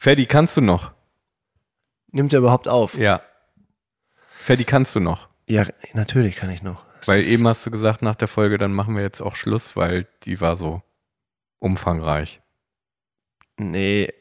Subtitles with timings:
[0.00, 0.92] Ferdi, kannst du noch?
[2.12, 2.96] Nimmt er überhaupt auf?
[2.96, 3.20] Ja.
[4.38, 5.28] Ferdi, kannst du noch?
[5.48, 6.84] Ja, natürlich kann ich noch.
[7.00, 9.76] Es Weil eben hast du gesagt, nach der Folge, dann machen wir jetzt auch Schluss,
[9.76, 10.82] weil die war so
[11.58, 12.40] umfangreich.
[13.56, 14.12] Nee,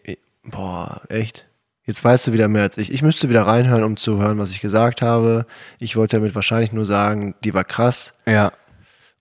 [0.44, 1.46] boah, echt?
[1.84, 2.92] Jetzt weißt du wieder mehr als ich.
[2.92, 5.46] Ich müsste wieder reinhören, um zu hören, was ich gesagt habe.
[5.80, 8.16] Ich wollte damit wahrscheinlich nur sagen, die war krass.
[8.26, 8.52] Ja.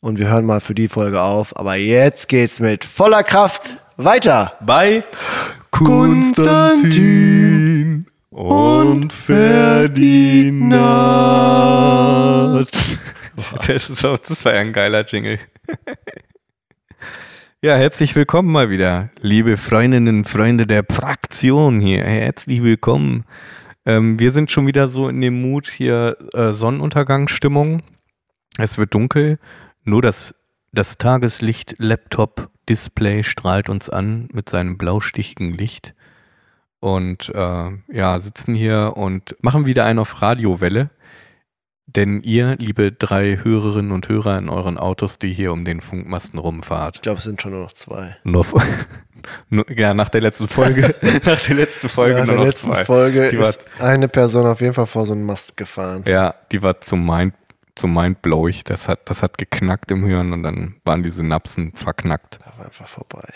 [0.00, 1.54] Und wir hören mal für die Folge auf.
[1.57, 4.52] Aber jetzt geht's mit voller Kraft weiter.
[4.60, 5.02] Bei
[5.70, 6.96] Konstantin
[8.30, 10.66] und Ferdinand.
[13.66, 15.38] Das, ist, das war ja ein geiler Jingle.
[17.62, 22.05] Ja, herzlich willkommen mal wieder, liebe Freundinnen und Freunde der Fraktion hier.
[22.05, 23.24] Herzlich willkommen.
[23.86, 27.83] Ähm, wir sind schon wieder so in dem Mut hier äh, Sonnenuntergangsstimmung.
[28.58, 29.41] Es wird dunkel,
[29.84, 30.34] nur das,
[30.76, 35.94] das Tageslicht-Laptop-Display strahlt uns an mit seinem blaustichigen Licht.
[36.80, 40.91] Und äh, ja, sitzen hier und machen wieder einen auf Radiowelle.
[41.88, 46.38] Denn ihr, liebe drei Hörerinnen und Hörer in euren Autos, die hier um den Funkmasten
[46.38, 48.16] rumfahrt, Ich glaube, es sind schon nur noch zwei.
[48.24, 48.44] nur,
[49.48, 52.84] nur ja, nach der letzten Folge, nach der letzten Folge Nach der letzten zwei.
[52.84, 56.02] Folge Die war- ist eine Person auf jeden Fall vor so einen Mast gefahren.
[56.06, 57.34] Ja, die war zum Mind,
[57.77, 58.64] zum Mindblowig.
[58.64, 62.38] Das hat, das hat geknackt im Hirn und dann waren die Synapsen verknackt.
[62.44, 63.28] Da war einfach vorbei.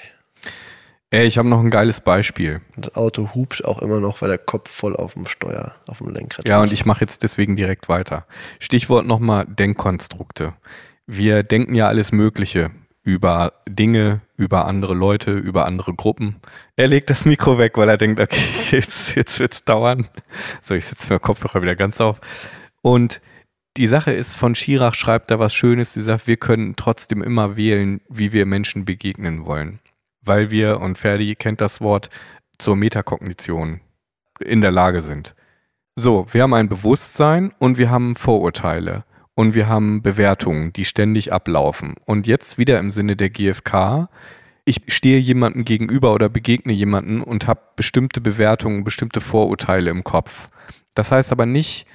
[1.13, 2.61] Ey, ich habe noch ein geiles Beispiel.
[2.77, 6.09] Das Auto hupt auch immer noch, weil der Kopf voll auf dem Steuer, auf dem
[6.09, 8.27] Lenkrad Ja, und ich mache jetzt deswegen direkt weiter.
[8.61, 10.55] Stichwort nochmal Denkkonstrukte.
[11.07, 12.71] Wir denken ja alles Mögliche
[13.03, 16.37] über Dinge, über andere Leute, über andere Gruppen.
[16.77, 20.07] Er legt das Mikro weg, weil er denkt, okay, jetzt, jetzt wird's dauern.
[20.63, 22.21] So, ich sitze dem Kopfhörer wieder ganz auf.
[22.83, 23.21] Und
[23.81, 27.57] die Sache ist, von Schirach schreibt da was Schönes, die sagt, wir können trotzdem immer
[27.57, 29.79] wählen, wie wir Menschen begegnen wollen.
[30.21, 32.11] Weil wir, und Ferdi kennt das Wort,
[32.59, 33.81] zur Metakognition
[34.39, 35.35] in der Lage sind.
[35.97, 41.33] So, wir haben ein Bewusstsein und wir haben Vorurteile und wir haben Bewertungen, die ständig
[41.33, 41.95] ablaufen.
[42.05, 44.11] Und jetzt wieder im Sinne der GfK,
[44.67, 50.51] ich stehe jemandem gegenüber oder begegne jemanden und habe bestimmte Bewertungen, bestimmte Vorurteile im Kopf.
[50.93, 51.87] Das heißt aber nicht,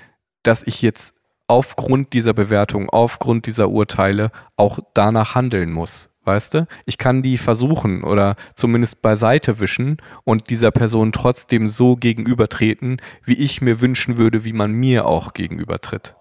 [0.42, 1.14] dass ich jetzt
[1.48, 6.10] aufgrund dieser Bewertung, aufgrund dieser Urteile auch danach handeln muss.
[6.24, 6.68] Weißt du?
[6.86, 13.36] Ich kann die versuchen oder zumindest beiseite wischen und dieser Person trotzdem so gegenübertreten, wie
[13.36, 16.16] ich mir wünschen würde, wie man mir auch gegenübertritt.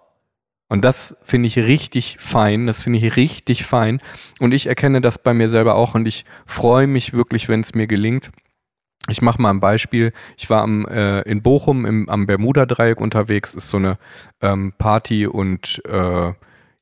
[0.68, 4.00] Und das finde ich richtig fein, das finde ich richtig fein.
[4.40, 7.74] Und ich erkenne das bei mir selber auch und ich freue mich wirklich, wenn es
[7.74, 8.30] mir gelingt.
[9.08, 10.12] Ich mache mal ein Beispiel.
[10.36, 13.98] Ich war am, äh, in Bochum im, am Bermuda-Dreieck unterwegs, ist so eine
[14.40, 16.32] ähm, Party- und äh,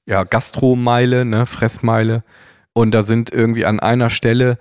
[0.06, 2.22] ja, Gastromeile, ne, Fressmeile.
[2.72, 4.58] Und da sind irgendwie an einer Stelle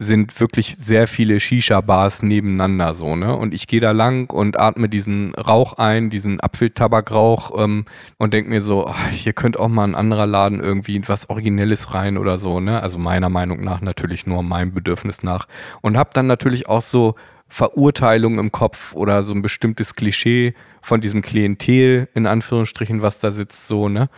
[0.00, 3.34] sind wirklich sehr viele Shisha-Bars nebeneinander so, ne?
[3.34, 7.84] Und ich gehe da lang und atme diesen Rauch ein, diesen Apfeltabakrauch ähm,
[8.16, 11.94] und denke mir so, ach, hier könnte auch mal ein anderer Laden irgendwie was Originelles
[11.94, 12.80] rein oder so, ne?
[12.80, 15.48] Also meiner Meinung nach natürlich nur meinem Bedürfnis nach.
[15.82, 17.16] Und habe dann natürlich auch so
[17.48, 23.32] Verurteilungen im Kopf oder so ein bestimmtes Klischee von diesem Klientel, in Anführungsstrichen, was da
[23.32, 24.08] sitzt, so, ne?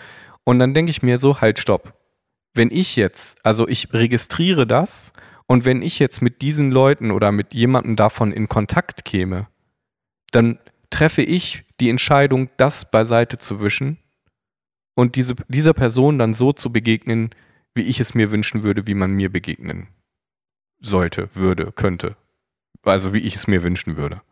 [0.45, 1.95] Und dann denke ich mir so, halt, stopp.
[2.53, 5.15] Wenn ich jetzt, also ich registriere das
[5.51, 9.49] und wenn ich jetzt mit diesen Leuten oder mit jemandem davon in Kontakt käme,
[10.31, 13.99] dann treffe ich die Entscheidung, das beiseite zu wischen
[14.95, 17.31] und diese, dieser Person dann so zu begegnen,
[17.75, 19.89] wie ich es mir wünschen würde, wie man mir begegnen
[20.79, 22.17] sollte, würde, könnte.
[22.85, 24.23] Also wie ich es mir wünschen würde.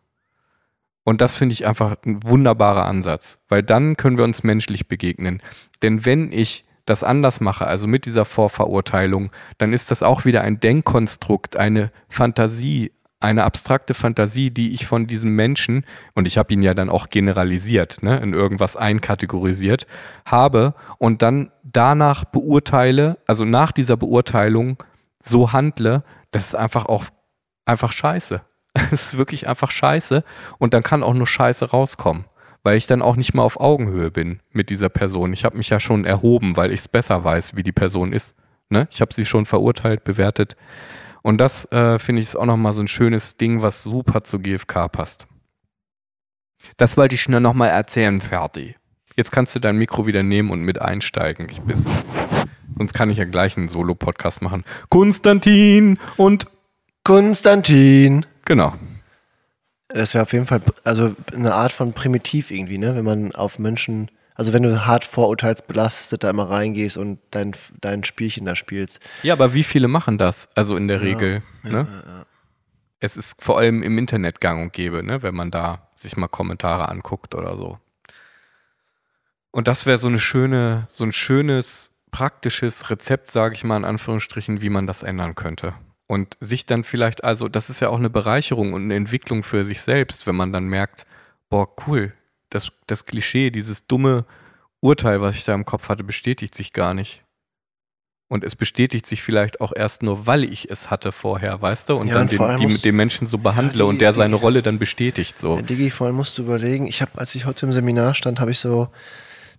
[1.02, 5.42] Und das finde ich einfach ein wunderbarer Ansatz, weil dann können wir uns menschlich begegnen.
[5.82, 10.42] Denn wenn ich das anders mache, also mit dieser Vorverurteilung, dann ist das auch wieder
[10.42, 15.84] ein Denkkonstrukt, eine Fantasie, eine abstrakte Fantasie, die ich von diesem Menschen,
[16.14, 19.86] und ich habe ihn ja dann auch generalisiert, ne, in irgendwas einkategorisiert,
[20.24, 24.82] habe und dann danach beurteile, also nach dieser Beurteilung
[25.20, 27.04] so handle, das ist einfach auch
[27.66, 28.42] einfach scheiße.
[28.92, 30.22] Es ist wirklich einfach scheiße
[30.58, 32.26] und dann kann auch nur Scheiße rauskommen,
[32.62, 35.32] weil ich dann auch nicht mehr auf Augenhöhe bin mit dieser Person.
[35.32, 38.34] Ich habe mich ja schon erhoben, weil ich es besser weiß, wie die Person ist.
[38.70, 38.88] Ne?
[38.90, 40.56] Ich habe sie schon verurteilt, bewertet.
[41.22, 44.38] Und das äh, finde ich ist auch nochmal so ein schönes Ding, was super zu
[44.38, 45.26] GFK passt.
[46.76, 48.76] Das wollte ich nur nochmal erzählen, Ferdi.
[49.16, 51.48] Jetzt kannst du dein Mikro wieder nehmen und mit einsteigen.
[51.50, 51.88] Ich bist.
[52.76, 54.64] Sonst kann ich ja gleich einen Solo-Podcast machen.
[54.88, 56.46] Konstantin und
[57.02, 58.26] Konstantin.
[58.44, 58.74] genau.
[59.88, 62.94] Das wäre auf jeden Fall also eine Art von Primitiv irgendwie, ne?
[62.94, 68.04] Wenn man auf Menschen, also wenn du hart vorurteilsbelastet da immer reingehst und dein, dein
[68.04, 69.00] Spielchen da spielst.
[69.22, 70.48] Ja, aber wie viele machen das?
[70.54, 71.42] Also in der Regel.
[71.62, 71.86] ne?
[73.00, 76.28] Es ist vor allem im Internet gang und gäbe, ne, wenn man da sich mal
[76.28, 77.78] Kommentare anguckt oder so.
[79.50, 83.84] Und das wäre so eine schöne, so ein schönes, praktisches Rezept, sage ich mal in
[83.84, 85.74] Anführungsstrichen, wie man das ändern könnte.
[86.10, 89.62] Und sich dann vielleicht, also das ist ja auch eine Bereicherung und eine Entwicklung für
[89.62, 91.06] sich selbst, wenn man dann merkt,
[91.50, 92.12] boah, cool,
[92.50, 94.24] das, das Klischee, dieses dumme
[94.80, 97.24] Urteil, was ich da im Kopf hatte, bestätigt sich gar nicht.
[98.30, 101.96] Und es bestätigt sich vielleicht auch erst nur, weil ich es hatte vorher, weißt du?
[101.96, 104.12] Und Ja, dann und den, die musst- mit dem Menschen so behandle die- und der
[104.14, 105.38] seine Rolle dann bestätigt.
[105.38, 105.56] So.
[105.56, 108.40] Ja, Digi, vor allem musst du überlegen, ich habe, als ich heute im Seminar stand,
[108.40, 108.88] habe ich so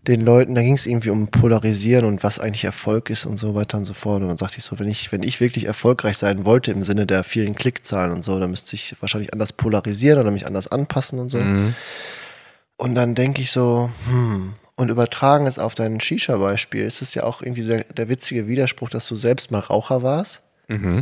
[0.07, 3.53] den Leuten, da ging es irgendwie um Polarisieren und was eigentlich Erfolg ist und so
[3.53, 4.21] weiter und so fort.
[4.21, 7.05] Und dann sagte ich so, wenn ich, wenn ich wirklich erfolgreich sein wollte im Sinne
[7.05, 11.19] der vielen Klickzahlen und so, dann müsste ich wahrscheinlich anders polarisieren oder mich anders anpassen
[11.19, 11.37] und so.
[11.37, 11.75] Mhm.
[12.77, 17.23] Und dann denke ich so, hm, und übertragen es auf dein Shisha-Beispiel, ist es ja
[17.23, 20.41] auch irgendwie sehr, der witzige Widerspruch, dass du selbst mal Raucher warst.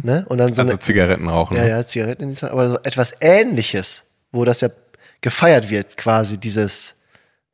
[0.02, 0.26] Ne?
[0.30, 1.56] Und dann so Also eine, Zigaretten rauchen.
[1.56, 1.70] ja, ne?
[1.70, 4.70] ja, Zigaretten in die Zeit, aber so etwas Ähnliches, wo das ja
[5.22, 6.96] gefeiert wird, quasi dieses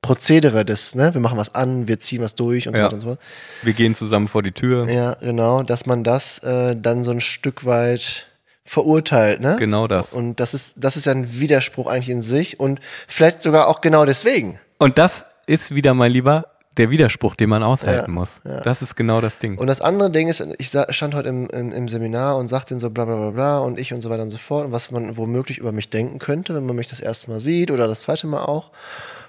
[0.03, 2.85] Prozedere des, ne, wir machen was an, wir ziehen was durch und so Ja.
[2.85, 3.19] weiter und so fort.
[3.63, 4.87] Wir gehen zusammen vor die Tür.
[4.87, 8.27] Ja, genau, dass man das äh, dann so ein Stück weit
[8.65, 9.55] verurteilt, ne?
[9.57, 10.13] Genau das.
[10.13, 13.81] Und das ist, das ist ja ein Widerspruch eigentlich in sich und vielleicht sogar auch
[13.81, 14.59] genau deswegen.
[14.77, 16.45] Und das ist wieder, mein Lieber,
[16.77, 18.41] der Widerspruch, den man aushalten Ja, muss.
[18.63, 19.57] Das ist genau das Ding.
[19.59, 22.89] Und das andere Ding ist, ich stand heute im, im, im Seminar und sagte so
[22.89, 25.15] bla bla bla bla und ich und so weiter und so fort und was man
[25.17, 28.25] womöglich über mich denken könnte, wenn man mich das erste Mal sieht oder das zweite
[28.27, 28.71] Mal auch.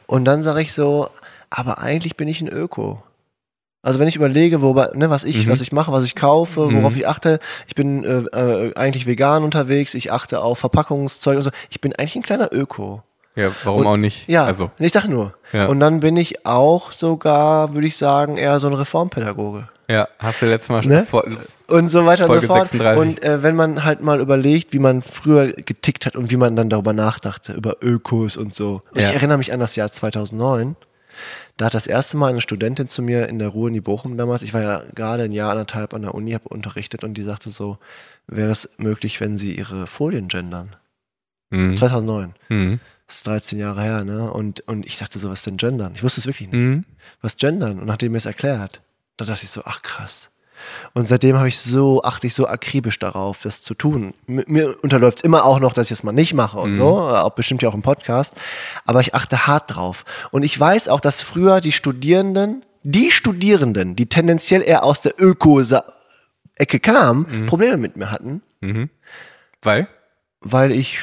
[0.06, 1.08] Und dann sage ich so,
[1.50, 3.02] aber eigentlich bin ich ein Öko.
[3.82, 6.96] Also wenn ich überlege, wobei, ne, was ich, was ich mache, was ich kaufe, worauf
[6.96, 11.50] ich achte, ich bin äh, äh, eigentlich vegan unterwegs, ich achte auf Verpackungszeug und so.
[11.68, 13.02] Ich bin eigentlich ein kleiner Öko.
[13.36, 14.26] ja, warum Und- auch nicht?
[14.28, 15.34] Ja, Also, ich sag nur.
[15.52, 15.66] Ja.
[15.66, 19.68] Und dann bin ich auch sogar, würde ich sagen, eher so ein Reformpädagoge.
[19.88, 21.04] Ja, hast du letztes Mal schon Ne?
[21.06, 21.24] vor,
[21.68, 22.68] und so weiter Folge und so fort.
[22.68, 23.00] 36.
[23.00, 26.56] Und äh, wenn man halt mal überlegt, wie man früher getickt hat und wie man
[26.56, 28.82] dann darüber nachdachte, über Ökos und so.
[28.94, 29.08] Und Ja.
[29.08, 30.76] Ich erinnere mich an das Jahr 2009.
[31.56, 34.16] Da hat das erste Mal eine Studentin zu mir in der Ruhe in die Bochum
[34.16, 37.22] damals, ich war ja gerade ein Jahr, anderthalb an der Uni, habe unterrichtet und die
[37.22, 37.78] sagte so,
[38.26, 40.74] wäre es möglich, wenn sie ihre Folien gendern?
[41.50, 41.76] Mhm.
[41.76, 42.34] 2009.
[42.48, 42.80] Mhm.
[43.06, 44.32] Das ist 13 Jahre her, ne?
[44.32, 45.92] Und, und ich dachte so, was denn gendern?
[45.94, 46.84] Ich wusste es wirklich nicht Mhm.
[47.20, 48.80] was gendern und nachdem er es erklärt,
[49.16, 50.30] da dachte ich so, ach krass.
[50.94, 54.14] Und seitdem habe ich so, achte ich so akribisch darauf, das zu tun.
[54.26, 57.30] Mir unterläuft es immer auch noch, dass ich es mal nicht mache und so, auch
[57.30, 58.34] bestimmt ja auch im Podcast,
[58.86, 60.04] aber ich achte hart drauf.
[60.30, 65.14] Und ich weiß auch, dass früher die Studierenden, die Studierenden, die tendenziell eher aus der
[65.20, 68.42] Öko-Ecke kamen, Probleme mit mir hatten,
[69.62, 69.88] Weil?
[70.40, 71.00] weil ich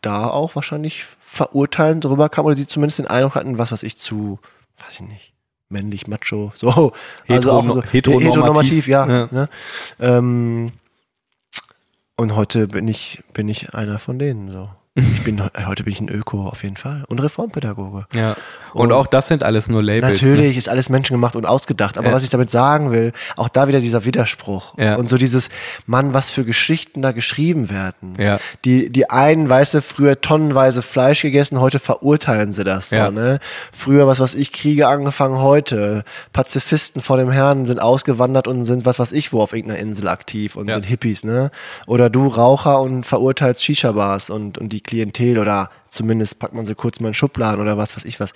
[0.00, 3.96] da auch wahrscheinlich verurteilend drüber kam oder sie zumindest den Eindruck hatten, was was ich
[3.98, 4.38] zu,
[4.78, 5.33] weiß ich nicht,
[5.68, 6.92] männlich, macho, so.
[7.28, 8.86] also auch so Heterono- heteronormativ.
[8.86, 9.06] heteronormativ, ja.
[9.08, 9.28] Ja.
[9.30, 9.48] Ne?
[10.00, 10.72] Ähm,
[12.16, 14.70] und heute bin ich, bin ich einer von denen so.
[14.96, 18.06] Ich bin, heute bin ich ein Öko auf jeden Fall und Reformpädagoge.
[18.14, 18.36] Ja.
[18.72, 20.20] Und auch das sind alles nur Labels.
[20.22, 22.12] Natürlich ist alles menschengemacht und ausgedacht, aber Ja.
[22.14, 24.94] was ich damit sagen will, auch da wieder dieser Widerspruch Ja.
[24.94, 25.48] und so dieses,
[25.86, 28.14] Mann, was für Geschichten da geschrieben werden.
[28.20, 28.38] Ja.
[28.64, 32.90] Die, die einen, weißt du, früher tonnenweise Fleisch gegessen, heute verurteilen sie das.
[32.92, 33.06] Ja.
[33.06, 33.40] So, ne?
[33.72, 38.86] Früher, was weiß ich, Kriege angefangen, heute Pazifisten vor dem Herrn sind ausgewandert und sind
[38.86, 40.74] was weiß ich wo auf irgendeiner Insel aktiv und Ja.
[40.74, 41.50] sind Hippies, ne?
[41.88, 46.74] Oder du Raucher und verurteilst Shisha-Bars und, und die Klientel oder zumindest packt man sie
[46.74, 48.32] kurz mal in Schubladen oder was weiß ich was.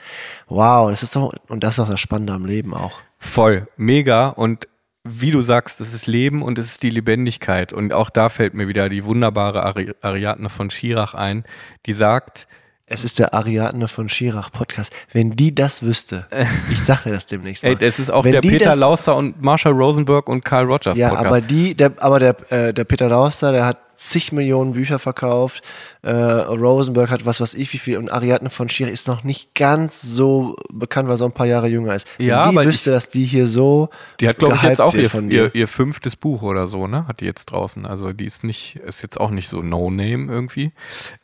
[0.49, 2.99] Wow, das ist so, und das ist auch das Spannende am Leben auch.
[3.19, 4.28] Voll, mega.
[4.28, 4.69] Und
[5.05, 7.73] wie du sagst, es ist Leben und es ist die Lebendigkeit.
[7.73, 11.45] Und auch da fällt mir wieder die wunderbare Ari Ariadne von Schirach ein,
[11.87, 12.47] die sagt,
[12.87, 14.93] Es ist der Ariadne von Schirach Podcast.
[15.12, 16.26] Wenn die das wüsste,
[16.71, 17.71] ich sag dir das demnächst mal.
[17.71, 21.09] ey, es ist auch Wenn der Peter Lauster und Marshall Rosenberg und Carl Rogers Ja,
[21.09, 21.26] Podcast.
[21.26, 25.62] aber die, der, aber der, äh, der Peter Lauster, der hat zig Millionen Bücher verkauft.
[26.02, 29.55] Äh, Rosenberg hat was weiß ich wie viel und Ariadne von Schirach ist noch nicht
[29.55, 32.07] ganz so bekannt, weil sie ein paar Jahre jünger ist.
[32.19, 33.88] Wenn Ja, die aber wüsste, ich- dass die hier so
[34.21, 37.07] Die hat, glaube ich, jetzt auch ihr, von ihr, ihr fünftes Buch oder so, ne?
[37.09, 37.85] Hat die jetzt draußen.
[37.87, 40.73] Also die ist nicht, ist jetzt auch nicht so No-Name irgendwie.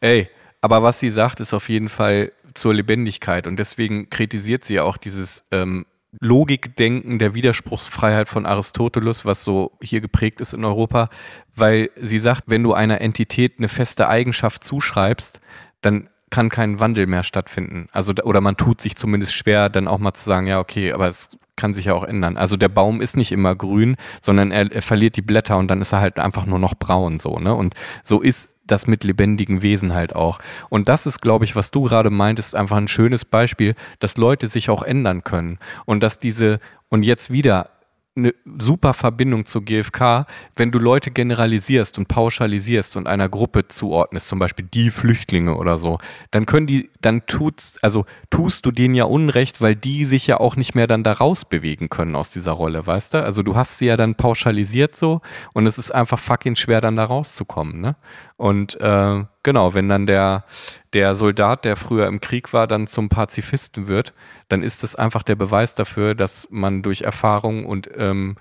[0.00, 0.28] Ey,
[0.60, 4.82] aber was sie sagt, ist auf jeden Fall zur Lebendigkeit und deswegen kritisiert sie ja
[4.84, 5.86] auch dieses ähm,
[6.20, 11.08] Logikdenken der Widerspruchsfreiheit von Aristoteles, was so hier geprägt ist in Europa,
[11.54, 15.40] weil sie sagt, wenn du einer Entität eine feste Eigenschaft zuschreibst,
[15.80, 17.86] dann kann kein Wandel mehr stattfinden.
[17.92, 21.06] Also oder man tut sich zumindest schwer, dann auch mal zu sagen, ja okay, aber
[21.06, 22.36] es kann sich ja auch ändern.
[22.36, 25.80] Also der Baum ist nicht immer grün, sondern er, er verliert die Blätter und dann
[25.80, 27.54] ist er halt einfach nur noch braun so, ne?
[27.54, 30.40] Und so ist das mit lebendigen Wesen halt auch.
[30.70, 34.48] Und das ist, glaube ich, was du gerade meintest, einfach ein schönes Beispiel, dass Leute
[34.48, 37.70] sich auch ändern können und dass diese und jetzt wieder
[38.16, 44.28] eine super Verbindung zu GfK, wenn du Leute generalisierst und pauschalisierst und einer Gruppe zuordnest,
[44.28, 45.98] zum Beispiel die Flüchtlinge oder so,
[46.30, 50.38] dann können die, dann tut's, also tust du denen ja Unrecht, weil die sich ja
[50.38, 53.24] auch nicht mehr dann da rausbewegen können aus dieser Rolle, weißt du?
[53.24, 55.20] Also du hast sie ja dann pauschalisiert so
[55.52, 57.96] und es ist einfach fucking schwer, dann da rauszukommen, ne?
[58.36, 60.44] Und äh, genau, wenn dann der,
[60.92, 64.12] der Soldat, der früher im Krieg war, dann zum Pazifisten wird,
[64.48, 68.36] dann ist das einfach der Beweis dafür, dass man durch Erfahrung und ähm,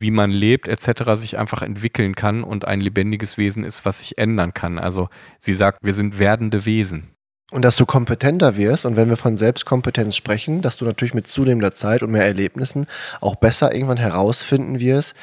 [0.00, 1.14] wie man lebt etc.
[1.14, 4.78] sich einfach entwickeln kann und ein lebendiges Wesen ist, was sich ändern kann.
[4.78, 7.10] Also sie sagt, wir sind werdende Wesen.
[7.50, 11.26] Und dass du kompetenter wirst und wenn wir von Selbstkompetenz sprechen, dass du natürlich mit
[11.26, 12.86] zunehmender Zeit und mehr Erlebnissen
[13.22, 15.14] auch besser irgendwann herausfinden wirst,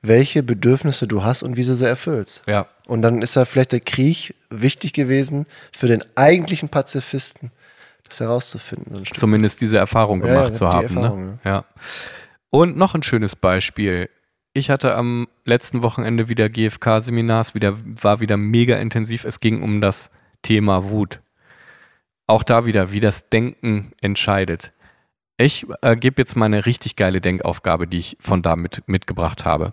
[0.00, 2.42] welche Bedürfnisse du hast und wie sie sie erfüllst.
[2.46, 2.66] Ja.
[2.86, 7.50] Und dann ist da vielleicht der Krieg wichtig gewesen für den eigentlichen Pazifisten,
[8.08, 8.90] das herauszufinden.
[8.90, 9.18] So ein Stück.
[9.18, 10.96] Zumindest diese Erfahrung Ja, gemacht ja, zu die haben.
[10.96, 11.38] Erfahrung, ne?
[11.44, 11.64] ja.
[12.48, 14.08] Und noch ein schönes Beispiel.
[14.54, 19.24] Ich hatte am letzten Wochenende wieder GFK-Seminars, wieder, war wieder mega intensiv.
[19.24, 20.10] Es ging um das
[20.42, 21.20] Thema Wut.
[22.26, 24.72] Auch da wieder, wie das Denken entscheidet.
[25.36, 29.44] Ich äh, gebe jetzt mal eine richtig geile Denkaufgabe, die ich von da mit, mitgebracht
[29.44, 29.72] habe.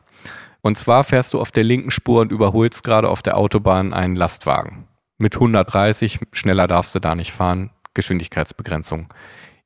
[0.61, 4.15] Und zwar fährst du auf der linken Spur und überholst gerade auf der Autobahn einen
[4.15, 4.87] Lastwagen.
[5.17, 9.07] Mit 130, schneller darfst du da nicht fahren, Geschwindigkeitsbegrenzung.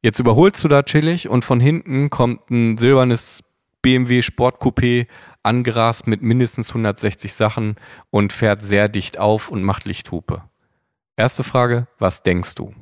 [0.02, 3.44] Jetzt überholst du da chillig und von hinten kommt ein silbernes
[3.82, 5.08] BMW Sportcoupé
[5.44, 7.76] angerast mit mindestens 160 Sachen
[8.10, 10.44] und fährt sehr dicht auf und macht Lichthupe.
[11.18, 12.74] Erste Frage, was denkst du?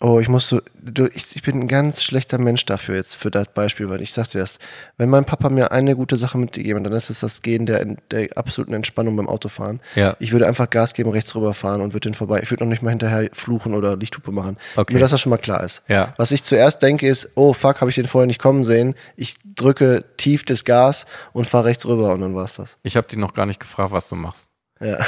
[0.00, 3.48] Oh, ich musste, du, ich, ich bin ein ganz schlechter Mensch dafür jetzt, für das
[3.54, 4.58] Beispiel, weil ich sagte das,
[4.96, 7.84] wenn mein Papa mir eine gute Sache mitgegeben hat, dann ist es das Gehen der,
[8.10, 9.80] der absoluten Entspannung beim Autofahren.
[9.94, 10.16] Ja.
[10.18, 12.40] Ich würde einfach Gas geben, rechts rüberfahren und würde den vorbei.
[12.42, 14.58] Ich würde noch nicht mal hinterher fluchen oder Lichthupe machen.
[14.74, 14.94] Okay.
[14.94, 15.82] Nur, dass das schon mal klar ist.
[15.86, 16.12] Ja.
[16.16, 18.94] Was ich zuerst denke ist, oh fuck, habe ich den vorher nicht kommen sehen.
[19.16, 22.78] Ich drücke tief das Gas und fahre rechts rüber und dann war's das.
[22.82, 24.50] Ich habe dich noch gar nicht gefragt, was du machst.
[24.80, 24.98] Ja.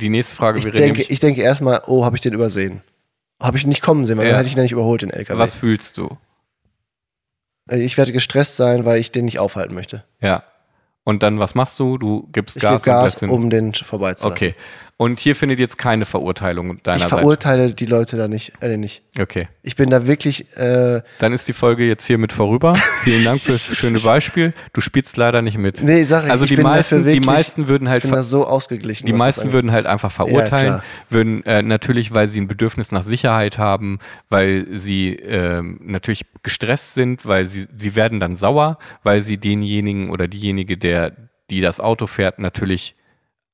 [0.00, 2.82] Die nächste Frage Ich wäre denke, nämlich, ich denke erstmal, oh, habe ich den übersehen.
[3.42, 4.30] Habe ich nicht kommen sehen, weil Ja.
[4.32, 5.38] dann hätte ich ihn ja nicht überholt, den LKW.
[5.38, 6.16] was fühlst du?
[7.68, 10.04] Äh, Ich werde gestresst sein, weil ich den nicht aufhalten möchte.
[10.20, 10.42] Ja.
[11.04, 11.96] Und dann, was machst du?
[11.98, 14.48] Du gibst Ich Gas, gebe und Gas, um den vorbeizulassen.
[14.48, 14.54] Okay.
[15.00, 17.08] Und hier findet jetzt keine Verurteilung Ich deiner Seite.
[17.10, 19.02] verurteile die Leute da nicht, äh, nicht.
[19.16, 19.46] Okay.
[19.62, 22.74] Ich bin da wirklich, äh, Dann ist die Folge jetzt hiermit vorüber.
[23.04, 24.52] Vielen Dank für das schöne Beispiel.
[24.72, 25.84] Du spielst leider nicht mit.
[25.84, 28.24] nee, sag ich, also ich die meisten, wirklich, die meisten würden halt ich bin da
[28.24, 29.06] so ausgeglichen.
[29.06, 30.84] Die meisten würden halt einfach verurteilen, klar.
[31.08, 34.00] würden äh, natürlich, weil sie ein Bedürfnis nach Sicherheit haben,
[34.30, 40.10] weil sie ähm, natürlich gestresst sind, weil sie, sie werden dann sauer, weil sie denjenigen
[40.10, 41.12] oder diejenige, der,
[41.50, 42.96] die das Auto fährt, natürlich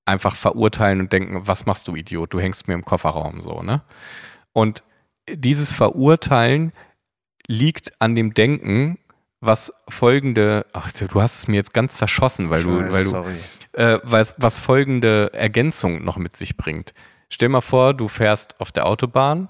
[0.07, 3.83] einfach verurteilen und denken, was machst du Idiot, du hängst mir im Kofferraum so, ne?
[4.53, 4.83] Und
[5.29, 6.73] dieses Verurteilen
[7.47, 8.99] liegt an dem Denken,
[9.41, 13.11] was folgende, ach, du hast es mir jetzt ganz zerschossen, weil du, weiß, weil du,
[13.11, 13.35] sorry.
[13.73, 16.95] äh, was, was folgende Ergänzung noch mit sich bringt.
[17.29, 19.49] Stell mal vor, du fährst auf der Autobahn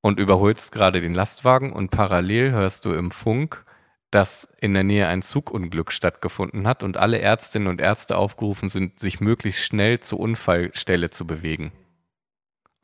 [0.00, 3.64] und überholst gerade den Lastwagen und parallel hörst du im Funk,
[4.12, 9.00] dass in der Nähe ein Zugunglück stattgefunden hat und alle Ärztinnen und Ärzte aufgerufen sind,
[9.00, 11.72] sich möglichst schnell zur Unfallstelle zu bewegen.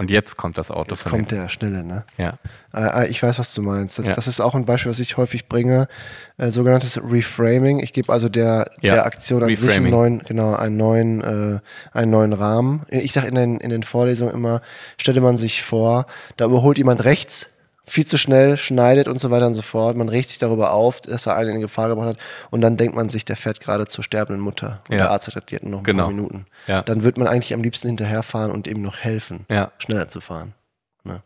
[0.00, 2.04] Und jetzt kommt das Auto Jetzt kommt der Schnelle, ne?
[2.18, 2.38] Ja.
[2.73, 3.99] Äh, ich weiß, was du meinst.
[3.99, 4.12] Das, Ja.
[4.14, 5.88] ist auch ein Beispiel, was ich häufig bringe.
[6.37, 7.80] Äh, sogenanntes Reframing.
[7.80, 11.58] Ich gebe also der, Ja, der Aktion an sich einen neuen, genau, einen neuen, äh,
[11.92, 12.87] einen neuen Rahmen.
[12.90, 14.62] Ich sage in den, in den Vorlesungen immer,
[15.00, 16.06] stelle man sich vor,
[16.37, 17.49] da überholt jemand rechts,
[17.88, 19.97] viel zu schnell, schneidet und so weiter und so fort.
[19.97, 22.18] Man regt sich darüber auf, dass er einen in Gefahr gebracht hat.
[22.50, 24.83] Und dann denkt man sich, der fährt gerade zur sterbenden Mutter.
[24.88, 25.02] Und Ja.
[25.04, 26.04] der Arzt hat die noch ein Genau.
[26.04, 26.47] paar Minuten.
[26.66, 26.83] Ja.
[26.83, 29.73] Dann wird man eigentlich am liebsten hinterherfahren und ihm noch helfen, Ja.
[29.78, 30.54] schneller zu fahren.
[31.04, 31.23] Ne?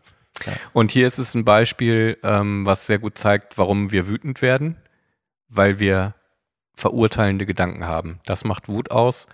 [0.72, 4.76] Und hier ist es ein Beispiel, ähm, was sehr gut zeigt, warum wir wütend werden,
[5.48, 6.14] weil wir
[6.74, 8.20] verurteilende Gedanken haben.
[8.26, 9.26] Das macht Wut aus.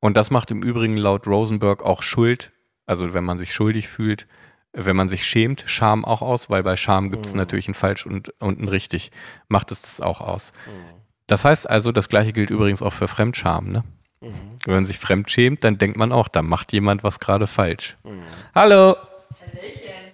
[0.00, 2.52] Und das macht im Übrigen laut Rosenberg auch Schuld,
[2.86, 4.26] also wenn man sich schuldig fühlt,
[4.72, 8.06] wenn man sich schämt, Scham auch aus, weil bei Scham gibt es natürlich ein falsch
[8.06, 9.10] und, und ein richtig,
[9.48, 10.52] macht es das auch aus.
[11.26, 13.70] Das heißt also, das gleiche gilt übrigens auch für Fremdscham.
[13.70, 13.84] Ne?
[14.20, 17.96] Wenn man sich fremd schämt, dann denkt man auch, da macht jemand was gerade falsch.
[18.54, 18.96] Hallo!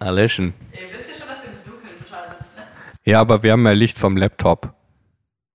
[0.01, 0.55] Hallöchen.
[0.73, 2.63] Ihr wisst ja schon, dass ihr im Dunkeln total sitzt, ne?
[3.05, 4.75] Ja, aber wir haben ja Licht vom Laptop.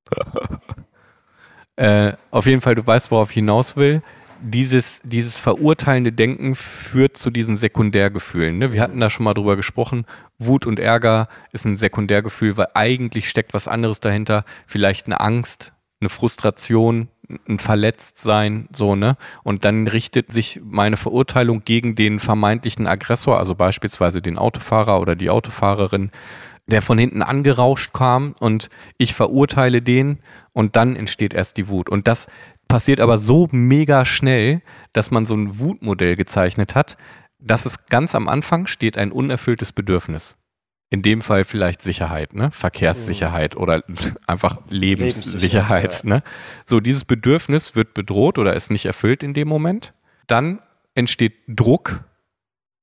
[1.75, 4.01] äh, auf jeden Fall, du weißt, worauf ich hinaus will.
[4.43, 8.57] Dieses, dieses verurteilende Denken führt zu diesen Sekundärgefühlen.
[8.57, 8.74] Ne?
[8.74, 10.05] Wir hatten da schon mal drüber gesprochen.
[10.39, 14.43] Wut und Ärger ist ein Sekundärgefühl, weil eigentlich steckt was anderes dahinter.
[14.65, 17.10] Vielleicht eine Angst, eine Frustration,
[17.48, 19.15] ein Verletztsein, so, ne?
[19.43, 25.15] Und dann richtet sich meine Verurteilung gegen den vermeintlichen Aggressor, also beispielsweise den Autofahrer oder
[25.15, 26.12] die Autofahrerin,
[26.68, 30.20] der von hinten angerauscht kam und ich verurteile den
[30.53, 31.89] und dann entsteht erst die Wut.
[31.89, 32.27] Und das
[32.68, 34.62] passiert aber so mega schnell,
[34.94, 36.98] dass man so ein Wutmodell gezeichnet hat,
[37.39, 40.38] dass es ganz am Anfang steht ein unerfülltes Bedürfnis.
[40.89, 42.51] In dem Fall vielleicht Sicherheit, ne?
[42.51, 43.84] Verkehrssicherheit oder
[44.27, 45.82] einfach Lebenssicherheit.
[45.82, 46.24] Lebenssicherheit, Ne?
[46.65, 49.94] So, dieses Bedürfnis wird bedroht oder ist nicht erfüllt in dem Moment.
[50.27, 50.60] Dann
[50.94, 52.03] entsteht Druck,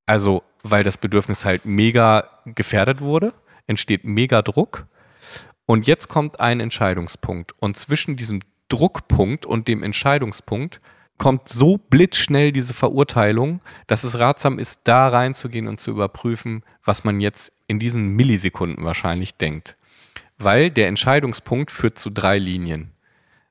[0.07, 3.35] also weil das Bedürfnis halt mega gefährdet wurde,
[3.69, 4.87] entsteht mega Druck.
[5.67, 7.53] Und jetzt kommt ein Entscheidungspunkt.
[7.61, 10.81] Und zwischen diesem Druckpunkt und dem Entscheidungspunkt
[11.19, 17.05] kommt so blitzschnell diese Verurteilung, dass es ratsam ist, da reinzugehen und zu überprüfen, was
[17.05, 19.77] man jetzt in diesen Millisekunden wahrscheinlich denkt.
[20.39, 22.93] Weil der Entscheidungspunkt führt zu drei Linien.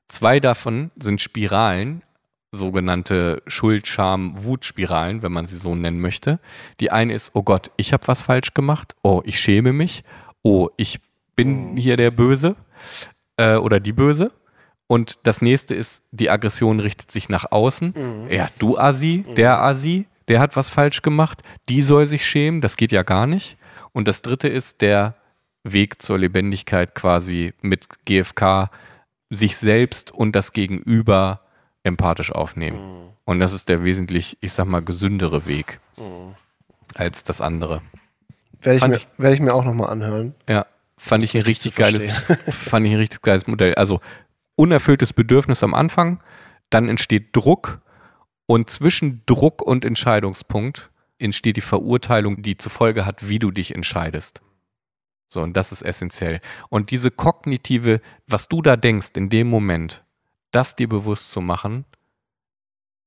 [0.08, 2.02] Zwei davon sind Spiralen,
[2.52, 6.40] sogenannte Schuld, Scham, Wutspiralen, wenn man sie so nennen möchte.
[6.80, 8.94] Die eine ist, oh Gott, ich habe was falsch gemacht.
[9.02, 10.02] Oh, ich schäme mich.
[10.42, 11.00] Oh, ich
[11.36, 12.56] bin hier der Böse
[13.36, 14.32] äh, oder die Böse.
[14.86, 18.28] Und das nächste ist, die Aggression richtet sich nach außen.
[18.30, 21.42] Ja, du Asi, der Asi, der hat was falsch gemacht.
[21.68, 22.62] Die soll sich schämen.
[22.62, 23.58] Das geht ja gar nicht.
[23.92, 25.14] Und das dritte ist der
[25.62, 28.70] Weg zur Lebendigkeit quasi mit GFK,
[29.28, 31.42] sich selbst und das Gegenüber
[31.82, 32.78] empathisch aufnehmen.
[33.24, 35.80] Und das ist der wesentlich, ich sag mal, gesündere Weg
[36.94, 37.82] als das andere.
[38.60, 40.34] Werde ich, Fand mir, werde ich mir auch nochmal anhören.
[40.48, 40.66] Ja,
[40.96, 42.10] fand ich ein richtig geiles,
[42.48, 43.74] fand ich ein richtig geiles Modell.
[43.74, 44.00] Also
[44.56, 46.22] unerfülltes Bedürfnis am Anfang,
[46.70, 47.80] dann entsteht Druck
[48.46, 53.74] und zwischen Druck und Entscheidungspunkt entsteht die Verurteilung, die zur Folge hat, wie du dich
[53.74, 54.40] entscheidest.
[55.28, 56.40] So, und das ist essentiell.
[56.70, 60.02] Und diese kognitive, was du da denkst in dem Moment,
[60.50, 61.84] das dir bewusst zu machen,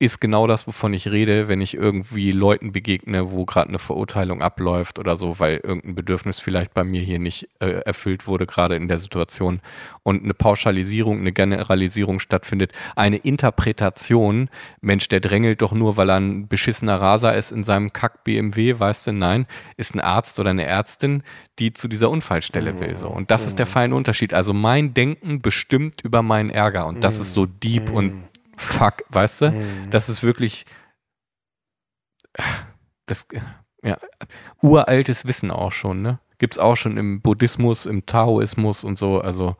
[0.01, 4.41] ist genau das, wovon ich rede, wenn ich irgendwie Leuten begegne, wo gerade eine Verurteilung
[4.41, 8.75] abläuft oder so, weil irgendein Bedürfnis vielleicht bei mir hier nicht äh, erfüllt wurde, gerade
[8.75, 9.61] in der Situation
[10.01, 14.49] und eine Pauschalisierung, eine Generalisierung stattfindet, eine Interpretation,
[14.81, 19.05] Mensch, der drängelt doch nur, weil er ein beschissener Raser ist in seinem Kack-BMW, weißt
[19.05, 19.45] du, nein,
[19.77, 21.21] ist ein Arzt oder eine Ärztin,
[21.59, 22.97] die zu dieser Unfallstelle will.
[22.97, 23.07] So.
[23.07, 24.33] Und das ist der feine Unterschied.
[24.33, 28.30] Also mein Denken bestimmt über meinen Ärger und das ist so deep und
[28.61, 29.65] fuck, weißt du?
[29.89, 30.65] Das ist wirklich
[33.05, 33.27] das
[33.83, 33.97] ja,
[34.61, 36.19] uraltes Wissen auch schon, ne?
[36.37, 39.55] Gibt's auch schon im Buddhismus, im Taoismus und so, also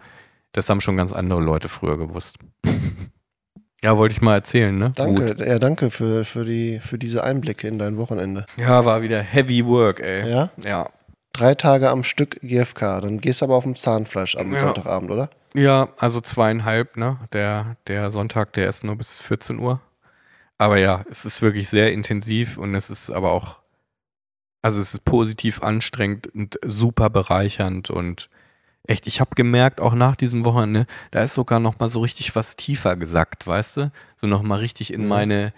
[0.54, 2.38] das haben schon ganz andere Leute früher gewusst.
[3.84, 4.92] ja, wollte ich mal erzählen, ne?
[4.96, 5.40] Danke, Wut.
[5.40, 8.46] ja, danke für, für, die, für diese Einblicke in dein Wochenende.
[8.58, 10.30] Ja, war wieder heavy work, ey.
[10.30, 10.52] Ja?
[10.64, 10.90] Ja.
[11.34, 14.60] Drei Tage am Stück GFK, dann gehst du aber auf dem Zahnfleisch am Ja.
[14.60, 15.30] Sonntagabend, oder?
[15.54, 17.18] Ja, also zweieinhalb, ne?
[17.34, 19.82] Der, der Sonntag, der ist nur bis 14 Uhr.
[20.58, 23.60] Aber ja, es ist wirklich sehr intensiv und es ist aber auch,
[24.62, 28.30] also es ist positiv anstrengend und super bereichernd und
[28.88, 32.36] echt, ich habe gemerkt, auch nach diesem Wochenende, da ist sogar noch mal so richtig
[32.36, 33.92] was tiefer gesagt, weißt du?
[34.18, 35.08] So noch mal richtig in Mhm.
[35.10, 35.54] meine,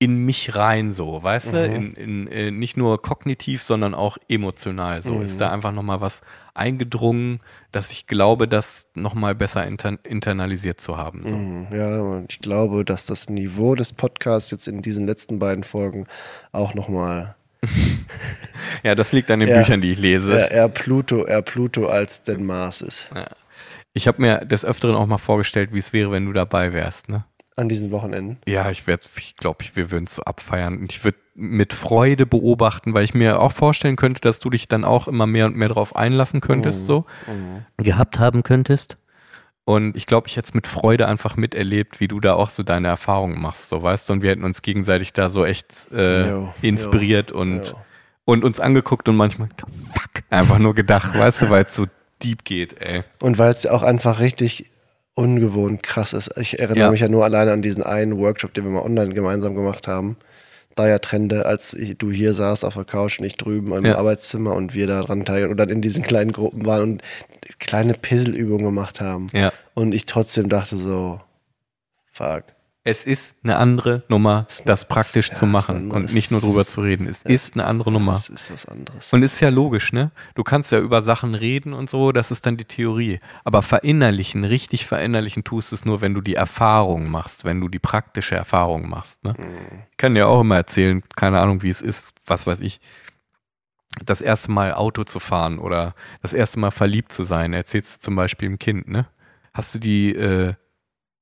[0.00, 1.68] in mich rein so, weißt du?
[1.68, 1.74] Mhm.
[1.74, 5.14] In, in, äh, nicht nur kognitiv, sondern auch emotional so.
[5.14, 5.22] Mhm.
[5.22, 6.22] Ist da einfach noch mal was
[6.54, 7.40] eingedrungen,
[7.72, 11.24] dass ich glaube, das noch mal besser inter internalisiert zu haben.
[11.26, 11.34] So.
[11.36, 15.64] Mhm, Ja, und ich glaube, dass das Niveau des Podcasts jetzt in diesen letzten beiden
[15.64, 16.06] Folgen
[16.52, 17.34] auch nochmal
[18.84, 19.58] Ja, das liegt an den Ja.
[19.58, 20.30] Büchern, die ich lese.
[20.32, 23.10] eher, eher Pluto, eher Pluto als denn Mars ist.
[23.94, 27.08] Ich habe mir des Öfteren auch mal vorgestellt, wie es wäre, wenn du dabei wärst.
[27.08, 27.24] Ne?
[27.58, 28.38] An diesen Wochenenden.
[28.46, 30.78] Ja, ich werde, ich glaube, wir würden es so abfeiern.
[30.78, 34.68] Und ich würde mit Freude beobachten, weil ich mir auch vorstellen könnte, dass du dich
[34.68, 37.04] dann auch immer mehr und mehr darauf einlassen könntest, so
[37.76, 38.96] gehabt haben könntest.
[39.64, 42.62] Und ich glaube, ich hätte es mit Freude einfach miterlebt, wie du da auch so
[42.62, 44.12] deine Erfahrungen machst, so weißt du.
[44.14, 47.76] Und wir hätten uns gegenseitig da so echt äh, Jo, inspiriert jo, und, jo.
[48.24, 49.48] und uns angeguckt und manchmal,
[49.92, 51.86] fuck, einfach nur gedacht, weißt du, weil es so
[52.22, 53.02] deep geht, ey.
[53.20, 54.70] Und weil es ja auch einfach richtig
[55.18, 56.30] ungewohnt krass ist.
[56.38, 56.90] Ich erinnere Ja.
[56.92, 60.16] mich ja nur alleine an diesen einen Workshop, den wir mal online gemeinsam gemacht haben.
[60.78, 63.98] Dire Trende, als ich, du hier saßt auf der Couch und ich drüben im Ja.
[63.98, 67.02] Arbeitszimmer und wir da dran teilnehmen und dann in diesen kleinen Gruppen waren und
[67.58, 69.26] kleine Pisselübungen gemacht haben.
[69.32, 69.52] Ja.
[69.74, 71.20] Und ich trotzdem dachte so,
[72.12, 72.44] fuck.
[72.84, 76.80] Es ist eine andere Nummer, das praktisch ja, zu machen und nicht nur drüber zu
[76.80, 77.06] reden.
[77.06, 78.12] Es ist eine andere Nummer.
[78.12, 79.12] Das ist was anderes.
[79.12, 80.10] Und ist ja logisch, ne?
[80.34, 83.18] Du kannst ja über Sachen reden und so, das ist dann die Theorie.
[83.44, 87.78] Aber verinnerlichen, richtig verinnerlichen tust es nur, wenn du die Erfahrung machst, wenn du die
[87.78, 89.34] praktische Erfahrung machst, ne?
[89.90, 92.80] Ich kann dir auch immer erzählen, keine Ahnung, wie es ist, was weiß ich,
[94.04, 98.00] das erste Mal Auto zu fahren oder das erste Mal verliebt zu sein, erzählst du
[98.00, 99.06] zum Beispiel dem Kind, ne?
[99.52, 100.54] Hast du die, äh,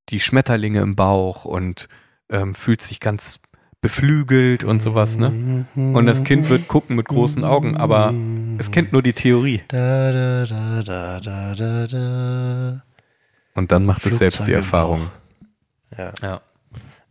[0.09, 1.89] die Schmetterlinge im Bauch und
[2.31, 3.41] ähm, fühlst dich ganz
[3.81, 5.67] beflügelt und sowas, ne?
[5.75, 8.13] Und das Kind wird gucken mit großen Augen, aber
[8.59, 9.63] Es kennt nur die Theorie.
[9.69, 12.83] Da, da, da, da, da, da, da.
[13.55, 15.11] Und dann macht es selbst die Flugzeug Erfahrung.
[15.97, 16.13] Ja.
[16.21, 16.41] Ja,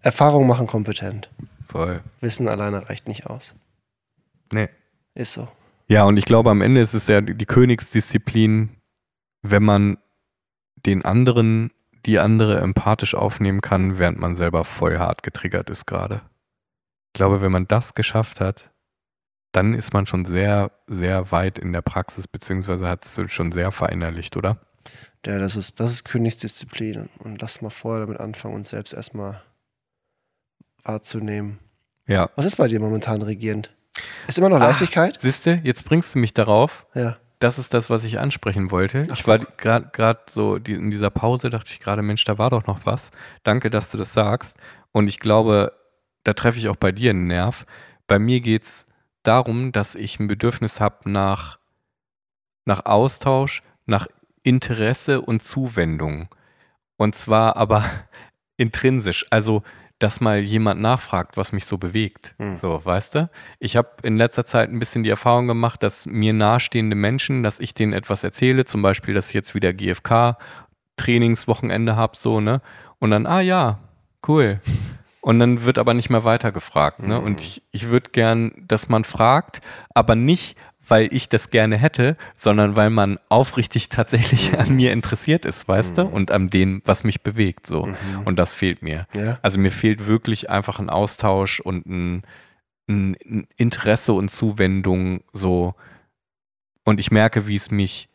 [0.01, 1.29] Erfahrung machen kompetent.
[1.65, 2.01] voll.
[2.19, 3.55] Wissen alleine reicht nicht aus.
[4.51, 4.69] Nee.
[5.13, 5.47] Ist so.
[5.87, 8.69] Ja, und ich glaube, am Ende ist es ja die Königsdisziplin,
[9.43, 9.97] wenn man
[10.85, 11.71] den anderen,
[12.05, 16.21] die andere empathisch aufnehmen kann, während man selber voll hart getriggert ist gerade.
[17.07, 18.71] Ich glaube, wenn man das geschafft hat,
[19.51, 23.71] dann ist man schon sehr, sehr weit in der Praxis, beziehungsweise hat es schon sehr
[23.71, 24.57] verinnerlicht, oder?
[25.25, 27.09] Ja, das ist, das ist Königsdisziplin.
[27.19, 29.41] Und lass mal vorher damit anfangen, uns selbst erstmal
[30.83, 31.59] wahrzunehmen.
[32.05, 32.29] Ja.
[32.35, 33.71] Was ist bei dir momentan regierend?
[34.27, 35.19] Ist immer noch Leichtigkeit?
[35.19, 36.85] Siehste, jetzt bringst du mich darauf.
[36.93, 37.17] Ja.
[37.45, 39.07] Das ist das, was ich ansprechen wollte.
[39.13, 42.65] ich war gerade so die, in dieser Pause, dachte ich gerade, Mensch, da war doch
[42.65, 43.11] noch was.
[43.43, 44.57] Danke, dass du das sagst.
[44.91, 45.71] Und ich glaube,
[46.23, 47.67] da treffe ich auch bei dir einen Nerv.
[48.07, 48.87] Bei mir geht es
[49.21, 51.59] darum, dass ich ein Bedürfnis habe nach,
[52.65, 54.07] nach Austausch, nach
[54.41, 56.29] Interesse und Zuwendung.
[56.97, 57.85] Und zwar aber
[58.57, 59.23] intrinsisch.
[59.29, 59.61] Also,
[59.99, 62.35] dass mal jemand nachfragt, was mich so bewegt.
[62.59, 63.29] So, weißt du?
[63.59, 67.61] Ich habe in letzter Zeit ein bisschen die Erfahrung gemacht, dass mir nahestehende Menschen, dass
[67.61, 72.61] ich denen etwas erzähle, zum Beispiel, dass ich jetzt wieder GFK-Trainingswochenende habe, so, ne?
[72.99, 73.79] Und dann, ah ja,
[74.27, 74.59] cool.
[75.21, 77.01] Und dann wird aber nicht mehr weitergefragt.
[77.01, 77.19] Ne?
[77.19, 79.61] Und ich, ich würde gern, dass man fragt,
[79.95, 80.55] aber nicht,
[80.87, 85.97] weil ich das gerne hätte, sondern weil man aufrichtig tatsächlich an mir interessiert ist, weißt
[85.97, 86.03] du?
[86.03, 87.67] Und an dem, was mich bewegt.
[87.67, 87.87] so.
[88.25, 89.07] Und das fehlt mir.
[89.15, 89.39] Ja.
[89.41, 92.23] Also mir fehlt wirklich einfach ein Austausch und ein,
[92.87, 95.73] ein, ein Interesse und Zuwendung so.
[96.83, 98.09] Und ich merke, wie es mich,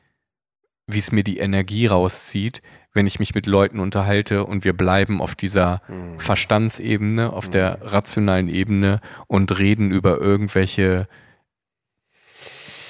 [0.87, 5.21] wie es mir die Energie rauszieht, wenn ich mich mit Leuten unterhalte und wir bleiben
[5.21, 5.81] auf dieser
[6.19, 11.07] Verstandsebene, auf der rationalen Ebene und reden über irgendwelche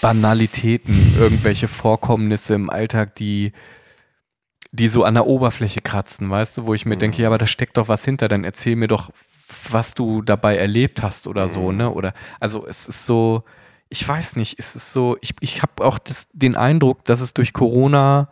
[0.00, 3.52] Banalitäten, irgendwelche Vorkommnisse im Alltag, die,
[4.72, 7.46] die so an der Oberfläche kratzen, weißt du, wo ich mir denke, ja, aber da
[7.46, 9.10] steckt doch was hinter, dann erzähl mir doch,
[9.70, 11.90] was du dabei erlebt hast oder so, ne?
[11.90, 13.42] Oder also es ist so,
[13.88, 17.34] ich weiß nicht, es ist so, ich, ich habe auch das, den Eindruck, dass es
[17.34, 18.28] durch Corona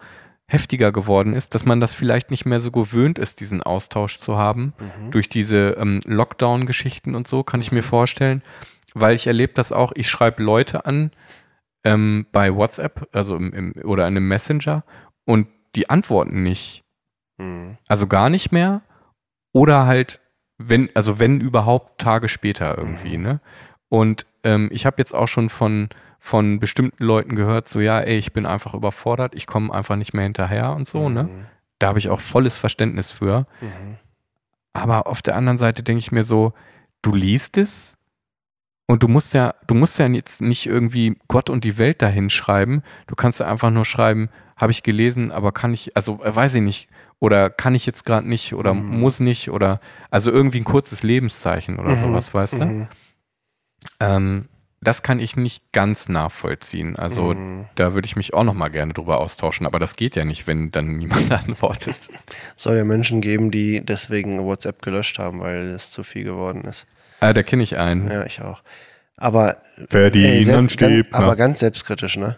[0.46, 4.38] heftiger geworden ist, dass man das vielleicht nicht mehr so gewöhnt ist, diesen Austausch zu
[4.38, 4.72] haben,
[5.10, 8.42] durch diese ähm, Lockdown-Geschichten und so, kann ich mir vorstellen,
[8.94, 11.10] weil ich erlebe das auch, ich schreibe Leute an
[11.84, 14.84] ähm, bei WhatsApp, also im, im, oder in einem Messenger
[15.24, 16.84] und die antworten nicht.
[17.88, 18.82] Also gar nicht mehr
[19.52, 20.20] oder halt,
[20.58, 23.40] wenn, also wenn überhaupt Tage später irgendwie, ne?
[23.88, 25.88] Und ähm, ich habe jetzt auch schon von,
[26.18, 30.14] von bestimmten Leuten gehört, so ja, ey, ich bin einfach überfordert, ich komme einfach nicht
[30.14, 31.28] mehr hinterher und so, ne?
[31.78, 33.46] Da habe ich auch volles Verständnis für.
[34.72, 36.52] Aber auf der anderen Seite denke ich mir so,
[37.02, 37.97] du liest es
[38.88, 42.30] und du musst ja, du musst ja jetzt nicht irgendwie Gott und die Welt dahin
[42.30, 42.82] schreiben.
[43.06, 46.54] Du kannst ja einfach nur schreiben, habe ich gelesen, aber kann ich, also äh, weiß
[46.56, 46.88] ich nicht,
[47.20, 51.78] oder kann ich jetzt gerade nicht oder muss nicht oder also irgendwie ein kurzes Lebenszeichen
[51.78, 52.88] oder sowas, weißt du?
[54.00, 54.48] Ähm,
[54.80, 56.96] das kann ich nicht ganz nachvollziehen.
[56.96, 57.34] Also
[57.74, 60.46] da würde ich mich auch noch mal gerne drüber austauschen, aber das geht ja nicht,
[60.46, 62.08] wenn dann niemand antwortet.
[62.56, 66.62] Es soll ja Menschen geben, die deswegen WhatsApp gelöscht haben, weil es zu viel geworden
[66.62, 66.86] ist.
[67.20, 68.10] Ah, da kenne ich einen.
[68.10, 68.62] Ja, ich auch.
[69.16, 69.56] Aber,
[69.88, 71.02] Ferdinand selbst- Stäbner.
[71.02, 72.36] ganz, aber ganz selbstkritisch, ne?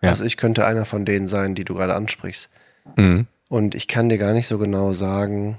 [0.00, 0.10] Ja.
[0.10, 2.48] Also ich könnte einer von denen sein, die du gerade ansprichst.
[2.96, 3.26] Mhm.
[3.48, 5.58] Und ich kann dir gar nicht so genau sagen,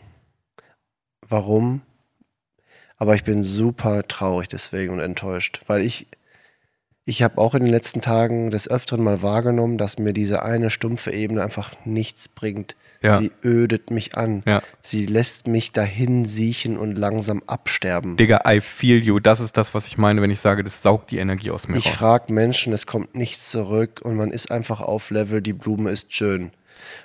[1.22, 1.82] warum.
[2.98, 6.08] Aber ich bin super traurig deswegen und enttäuscht, weil ich,
[7.06, 10.70] ich habe auch in den letzten Tagen des Öfteren mal wahrgenommen, dass mir diese eine
[10.70, 12.76] stumpfe Ebene einfach nichts bringt.
[13.04, 13.20] Ja.
[13.20, 14.44] Sie ödet mich an.
[14.48, 14.62] Ja.
[14.82, 18.16] Sie lässt mich dahin siechen und langsam absterben.
[18.18, 19.20] Digga, I feel you.
[19.20, 21.76] Das ist das, was ich meine, wenn ich sage, das saugt die Energie aus mir
[21.78, 25.92] Ich frage Menschen, es kommt nichts zurück und man ist einfach auf Level, die Blume
[25.92, 26.52] ist schön.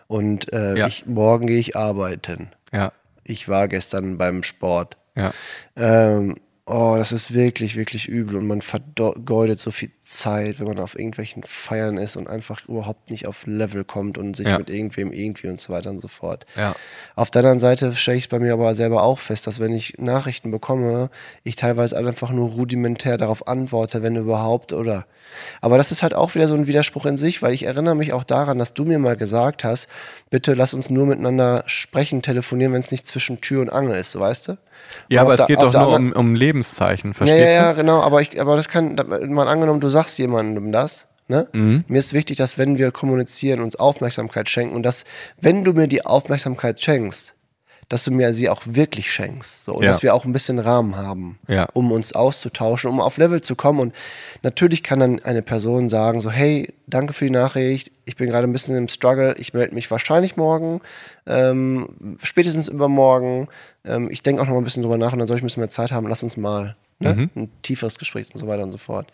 [0.06, 0.86] Und äh, Ja.
[0.86, 2.50] ich, morgen gehe ich arbeiten.
[2.72, 2.92] Ja,
[3.24, 4.96] Ich war gestern beim Sport.
[5.16, 5.32] ja.
[5.76, 6.36] Ähm,
[6.68, 10.98] oh, das ist wirklich, wirklich übel und man vergeudet so viel Zeit, wenn man auf
[10.98, 14.58] irgendwelchen Feiern ist und einfach überhaupt nicht auf Level kommt und sich Ja.
[14.58, 16.46] mit irgendwem irgendwie und so weiter und so fort.
[16.56, 16.74] Ja.
[17.14, 19.72] Auf der anderen Seite stelle ich es bei mir aber selber auch fest, dass wenn
[19.72, 21.10] ich Nachrichten bekomme,
[21.42, 25.06] ich teilweise einfach nur rudimentär darauf antworte, wenn überhaupt oder.
[25.60, 28.12] Aber das ist halt auch wieder so ein Widerspruch in sich, weil ich erinnere mich
[28.12, 29.88] auch daran, dass du mir mal gesagt hast,
[30.30, 34.12] bitte lass uns nur miteinander sprechen, telefonieren, wenn es nicht zwischen Tür und Angel ist,
[34.12, 34.58] so weißt du?
[35.08, 37.78] Ja, aber es geht doch nur um, um Lebenszeichen, ja, verstehst ja, ja, du?
[37.78, 38.96] genau, aber ich, aber das kann,
[39.28, 41.48] mal angenommen, du sagst jemandem das, ne?
[41.52, 41.84] Mhm.
[41.88, 45.04] Mir ist wichtig, dass wenn wir kommunizieren, uns Aufmerksamkeit schenken und dass,
[45.40, 47.34] wenn du mir die Aufmerksamkeit schenkst,
[47.88, 49.64] dass du mir sie auch wirklich schenkst.
[49.64, 49.90] So, und Ja.
[49.90, 51.66] dass wir auch ein bisschen Rahmen haben, Ja.
[51.72, 53.80] um uns auszutauschen, um auf Level zu kommen.
[53.80, 53.94] Und
[54.42, 58.46] natürlich kann dann eine Person sagen: so, hey, danke für die Nachricht, ich bin gerade
[58.46, 60.80] ein bisschen im Struggle, ich melde mich wahrscheinlich morgen,
[61.26, 63.48] ähm, spätestens übermorgen.
[63.84, 65.46] Ähm, ich denke auch noch mal ein bisschen drüber nach und dann soll ich ein
[65.46, 67.30] bisschen mehr Zeit haben, lass uns mal ne?
[67.36, 69.10] ein tieferes Gespräch und so weiter und so fort.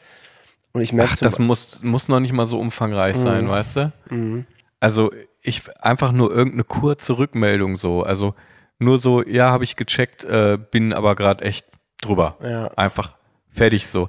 [0.72, 4.44] Und ich merke Ach, das muss, muss noch nicht mal so umfangreich sein, weißt du?
[4.80, 8.02] Also ich einfach nur irgendeine kurze Rückmeldung so.
[8.02, 8.34] Also
[8.78, 11.66] nur so, ja, habe ich gecheckt, äh, bin aber gerade echt
[12.00, 12.36] drüber.
[12.42, 12.66] Ja.
[12.76, 13.14] Einfach
[13.50, 14.08] fertig so.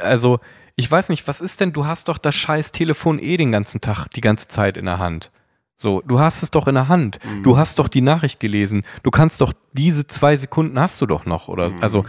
[0.00, 0.40] Also
[0.74, 3.80] ich weiß nicht, was ist denn, du hast doch das scheiß Telefon eh den ganzen
[3.80, 5.30] Tag, die ganze Zeit in der Hand.
[5.74, 7.18] So, du hast es doch in der Hand.
[7.42, 8.82] Du hast doch die Nachricht gelesen.
[9.02, 11.48] Du kannst doch diese zwei Sekunden hast du doch noch.
[11.48, 12.06] Oder also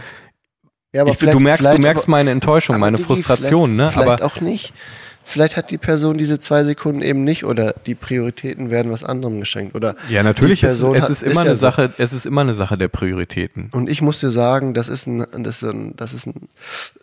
[0.92, 3.90] Ja, aber ich, du merkst, du merkst meine Enttäuschung, meine Digi, Frustration, ne?
[3.90, 4.72] vielleicht, Vielleicht Aber auch nicht.
[5.28, 9.40] Vielleicht hat die Person diese zwei Sekunden eben nicht oder die Prioritäten werden was anderem
[9.40, 9.74] geschenkt.
[9.74, 10.60] Oder Ja, natürlich.
[10.60, 11.60] die Es ist, es hat- ist immer ja eine so.
[11.60, 13.68] Sache, es ist immer eine Sache der Prioritäten.
[13.72, 16.48] Und ich muss dir sagen, das ist ein, das ist ein, das ist ein,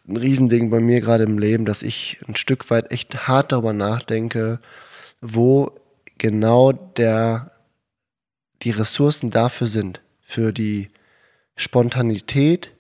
[0.08, 3.74] ein Riesending bei mir gerade im Leben, dass ich ein Stück weit echt hart darüber
[3.74, 4.60] nachdenke,
[5.22, 5.72] wo
[6.18, 7.52] genau der,
[8.64, 10.02] die Ressourcen dafür sind.
[10.22, 10.90] Für die
[11.58, 12.72] Spontanität,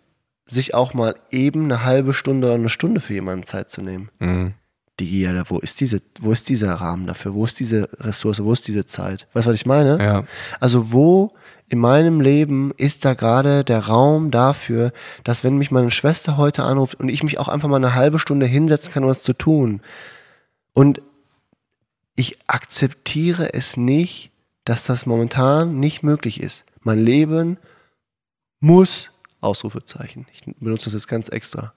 [0.45, 4.09] sich auch mal eben eine halbe Stunde oder eine Stunde für jemanden Zeit zu nehmen.
[4.19, 4.53] Mhm.
[4.99, 7.33] Digi, Alter, wo ist diese, wo ist dieser Rahmen dafür?
[7.33, 8.43] Wo ist diese Ressource?
[8.43, 9.27] Wo ist diese Zeit?
[9.33, 9.97] Weißt du, was ich meine?
[10.01, 10.23] Ja.
[10.59, 11.33] Also wo
[11.67, 16.63] in meinem Leben ist da gerade der Raum dafür, dass wenn mich meine Schwester heute
[16.63, 19.33] anruft und ich mich auch einfach mal eine halbe Stunde hinsetzen kann, um das zu
[19.33, 19.81] tun.
[20.73, 21.01] Und
[22.15, 24.31] ich akzeptiere es nicht,
[24.63, 26.65] dass das momentan nicht möglich ist.
[26.81, 27.57] Mein Leben
[28.59, 31.73] muss, Ausrufezeichen, ich benutze das jetzt ganz extra,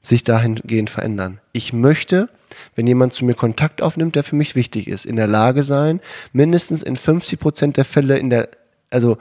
[0.00, 1.40] sich dahingehend verändern.
[1.52, 2.28] Ich möchte,
[2.74, 6.00] wenn jemand zu mir Kontakt aufnimmt, der für mich wichtig ist, in der Lage sein,
[6.32, 8.48] mindestens in 50 Prozent der Fälle in der,
[8.90, 9.18] also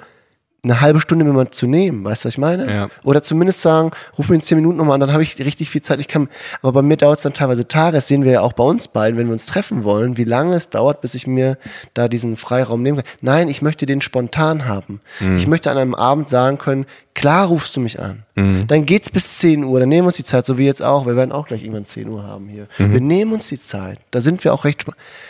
[0.65, 2.71] eine halbe Stunde mir mal zu nehmen, weißt du, was ich meine?
[2.71, 2.89] Ja.
[3.04, 5.82] Oder zumindest sagen, ruf mir in 10 Minuten nochmal an, dann habe ich richtig viel
[5.82, 5.99] Zeit.
[5.99, 6.28] Ich kann,
[6.62, 8.88] aber bei mir dauert es dann teilweise Tage, das sehen wir ja auch bei uns
[8.88, 11.58] beiden, wenn wir uns treffen wollen, wie lange es dauert, bis ich mir
[11.93, 13.08] da diesen Freiraum nehmen kann.
[13.21, 14.99] Nein, ich möchte den spontan haben.
[15.36, 18.23] Ich möchte an einem Abend sagen können, klar rufst du mich an.
[18.36, 21.06] Dann geht's bis 10 Uhr, dann nehmen wir uns die Zeit, so wie jetzt auch.
[21.06, 22.67] Wir werden auch gleich irgendwann 10 Uhr haben hier.
[22.78, 23.99] Wir nehmen uns die Zeit.
[24.12, 24.86] Da sind wir auch recht,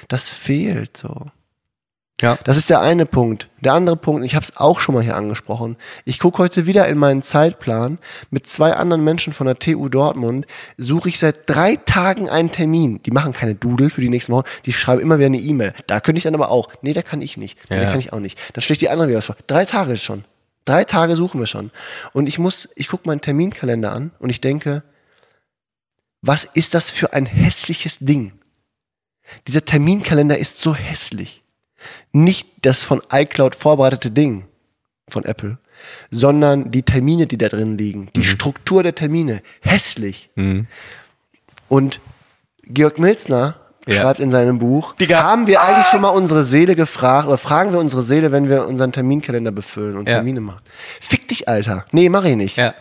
[0.08, 1.28] das fehlt so.
[2.26, 2.40] Ja.
[2.44, 3.50] Das ist der eine Punkt.
[3.60, 5.78] Der andere Punkt, ich habe es auch schon mal hier angesprochen.
[6.06, 8.00] Ich gucke heute wieder in meinen Zeitplan.
[8.32, 13.00] Mit zwei anderen Menschen von der TU Dortmund suche ich seit drei Tagen einen Termin.
[13.04, 14.48] Die machen keine Doodle für die nächsten Wochen.
[14.66, 15.74] Die schreiben immer wieder eine E-Mail.
[15.86, 16.70] Da könnte ich dann aber auch.
[16.82, 17.60] Nee, da kann ich nicht.
[17.70, 17.84] Nee, Ja.
[17.84, 18.40] da kann ich auch nicht.
[18.54, 19.38] Dann schlägt die andere wieder was vor.
[19.46, 20.24] Drei Tage ist schon.
[20.66, 21.70] Drei Tage suchen wir schon.
[22.14, 24.82] Und ich muss, ich gucke meinen Terminkalender an und ich denke,
[26.24, 28.32] was ist das für ein hässliches Ding?
[29.48, 31.44] Dieser Terminkalender ist so hässlich
[32.12, 34.46] nicht das von iCloud vorbereitete Ding
[35.10, 35.58] von Apple,
[36.10, 40.30] sondern die Termine, die da drin liegen, die Struktur der Termine, hässlich.
[40.36, 40.68] Mhm.
[41.68, 42.00] Und
[42.64, 43.56] Georg Milzner
[43.88, 43.96] Ja.
[44.02, 45.22] schreibt in seinem Buch, Digga.
[45.24, 48.68] haben wir eigentlich schon mal unsere Seele gefragt, oder fragen wir unsere Seele, wenn wir
[48.68, 50.16] unseren Terminkalender befüllen und Ja.
[50.16, 50.62] Termine machen.
[51.00, 51.86] Fick dich, Alter.
[51.92, 52.58] Nee, mach ich nicht.
[52.58, 52.74] Ja.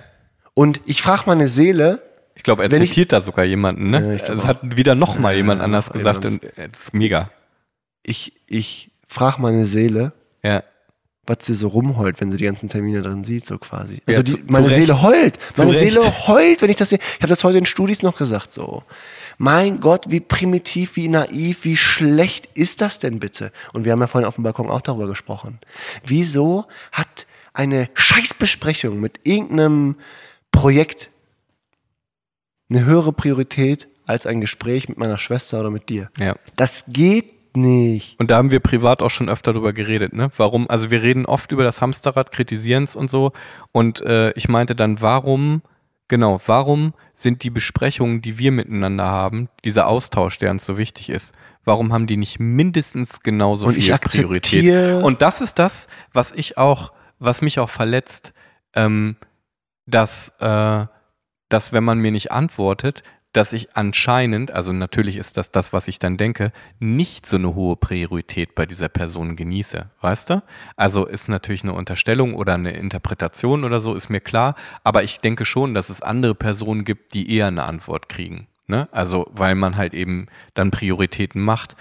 [0.55, 2.01] Und ich frage meine Seele,
[2.37, 4.21] Ich glaube, er Wenn ich- zitiert da sogar jemanden, Ja, ne?
[4.21, 4.47] Es auch.
[4.47, 6.43] hat wieder noch mal jemand anders gesagt jemand.
[6.45, 7.29] und es ist mega.
[8.03, 10.63] ich, ich frage meine Seele, Ja.
[11.27, 13.95] was sie so rumheult, wenn sie die ganzen Termine drin sieht, so quasi.
[13.95, 14.77] Ja, Also die, zu- zu meine Recht.
[14.77, 15.37] Seele heult.
[15.55, 15.81] Zu Meine Recht.
[15.81, 16.99] Seele heult, wenn ich das sehe.
[16.99, 18.83] Ich habe das heute in Studis noch gesagt, so.
[19.39, 23.51] Mein Gott, wie primitiv, wie naiv, wie schlecht ist das denn bitte?
[23.73, 25.59] Und wir haben ja vorhin auf dem Balkon auch darüber gesprochen.
[26.05, 29.97] Wieso hat eine Scheißbesprechung mit irgendeinem
[30.53, 31.11] Projekt
[32.71, 36.11] eine höhere Priorität als ein Gespräch mit meiner Schwester oder mit dir?
[36.19, 36.37] Ja.
[36.57, 38.19] Das geht nicht.
[38.19, 40.31] Und da haben wir privat auch schon öfter drüber geredet, ne?
[40.37, 40.69] Warum?
[40.69, 43.33] Also wir reden oft über das Hamsterrad, kritisieren es und so.
[43.73, 45.63] Und äh, ich meinte dann, warum,
[46.09, 51.11] genau, warum sind die Besprechungen, die wir miteinander haben, dieser Austausch, der uns so wichtig
[51.11, 55.03] ist, warum haben die nicht mindestens genauso Und viel Priorität?
[55.03, 58.33] Und das ist das, was ich auch, was mich auch verletzt,
[58.75, 59.17] ähm,
[59.87, 60.87] dass, äh,
[61.49, 63.03] dass wenn man mir nicht antwortet,
[63.35, 67.55] dass ich anscheinend, also natürlich ist das das, was ich dann denke, nicht so eine
[67.55, 70.43] hohe Priorität bei dieser Person genieße, weißt du?
[70.77, 75.19] Also ist natürlich eine Unterstellung oder eine Interpretation oder so, ist mir klar, aber ich
[75.19, 78.47] denke schon, dass es andere Personen gibt, die eher eine Antwort kriegen.
[78.67, 78.89] Ne?
[78.93, 81.77] Also, weil man halt eben dann Prioritäten macht.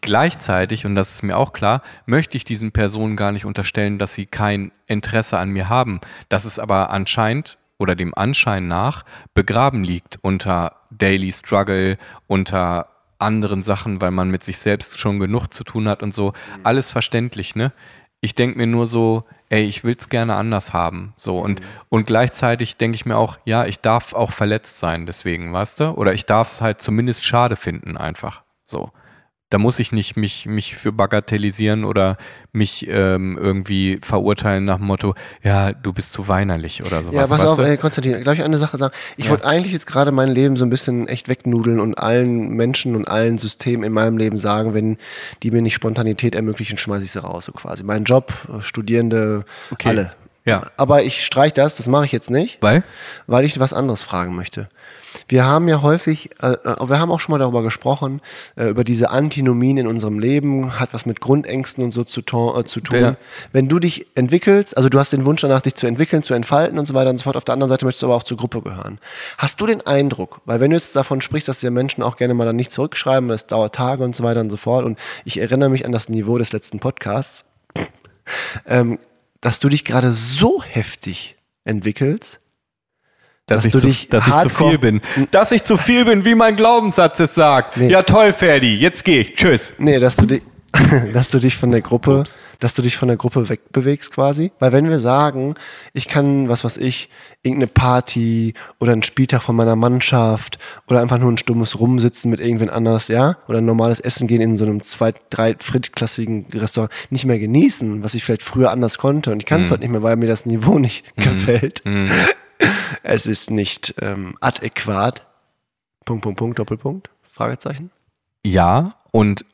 [0.00, 4.14] Gleichzeitig, und das ist mir auch klar, möchte ich diesen Personen gar nicht unterstellen, dass
[4.14, 6.00] sie kein Interesse an mir haben.
[6.30, 13.62] Dass es aber anscheinend oder dem Anschein nach begraben liegt unter Daily Struggle, unter anderen
[13.62, 16.32] Sachen, weil man mit sich selbst schon genug zu tun hat und so.
[16.64, 17.72] Alles verständlich, ne?
[18.20, 21.12] Ich denke mir nur so, ey, ich will es gerne anders haben.
[21.16, 21.64] So und, Mhm.
[21.88, 25.84] und gleichzeitig denke ich mir auch, ja, ich darf auch verletzt sein, deswegen, weißt du?
[25.92, 28.42] Oder ich darf es halt zumindest schade finden, einfach.
[28.64, 28.90] So.
[29.52, 32.16] Da muss ich nicht mich, mich für bagatellisieren oder
[32.52, 37.14] mich ähm, irgendwie verurteilen nach dem Motto, ja, du bist zu weinerlich oder sowas.
[37.14, 38.94] Ja, pass auf, ey, Konstantin, darf ich eine Sache sagen?
[39.18, 42.96] Ich wollte eigentlich jetzt gerade mein Leben so ein bisschen echt wegnudeln und allen Menschen
[42.96, 44.96] und allen Systemen in meinem Leben sagen, wenn
[45.42, 47.84] die mir nicht Spontanität ermöglichen, schmeiße ich sie raus, so quasi.
[47.84, 49.88] Mein Job, äh, Studierende, Okay.
[49.90, 50.12] alle.
[50.44, 50.62] Ja.
[50.76, 52.58] Aber ich streich das, das mache ich jetzt nicht.
[52.60, 52.82] Weil?
[53.26, 54.68] weil ich was anderes fragen möchte.
[55.28, 58.20] Wir haben ja häufig, äh, äh, wir haben auch schon mal darüber gesprochen,
[58.56, 62.64] äh, über diese Antinomien in unserem Leben, hat was mit Grundängsten und so zu, äh,
[62.64, 63.00] zu tun.
[63.00, 63.16] Ja.
[63.52, 66.78] Wenn du dich entwickelst, also du hast den Wunsch danach, dich zu entwickeln, zu entfalten
[66.78, 68.36] und so weiter und so fort, auf der anderen Seite möchtest du aber auch zur
[68.36, 68.98] Gruppe gehören.
[69.38, 72.34] Hast du den Eindruck, weil wenn du jetzt davon sprichst, dass die Menschen auch gerne
[72.34, 75.38] mal dann nicht zurückschreiben, das dauert Tage und so weiter und so fort und ich
[75.38, 77.44] erinnere mich an das Niveau des letzten Podcasts,
[78.66, 78.98] ähm,
[79.42, 82.40] dass du dich gerade so heftig entwickelst,
[83.46, 85.00] Dass, Dass ich, du zu, dich dass ich zu viel bin.
[85.32, 87.76] Dass ich zu viel bin, wie mein Glaubenssatz es sagt.
[87.76, 87.90] Nee.
[87.90, 89.34] Ja, toll, Ferdi, jetzt geh ich.
[89.34, 89.74] Tschüss.
[89.78, 90.42] Nee, dass du dich,
[91.12, 92.24] dass du dich von der Gruppe,
[92.58, 94.52] dass du dich von der Gruppe wegbewegst quasi.
[94.58, 95.54] Weil wenn wir sagen,
[95.92, 97.10] ich kann, was weiß ich,
[97.42, 100.58] irgendeine Party oder einen Spieltag von meiner Mannschaft
[100.88, 104.40] oder einfach nur ein stummes Rumsitzen mit irgendwen anders, ja, oder ein normales Essen gehen
[104.40, 108.98] in so einem zwei, drei drittklassigen Restaurant nicht mehr genießen, was ich vielleicht früher anders
[108.98, 111.82] konnte und ich kann es heute nicht mehr, weil mir das Niveau nicht gefällt.
[113.02, 115.26] Es ist nicht ähm, adäquat.
[116.04, 117.90] Punkt, Punkt, Punkt, Doppelpunkt, Fragezeichen.
[118.44, 119.44] Ja, und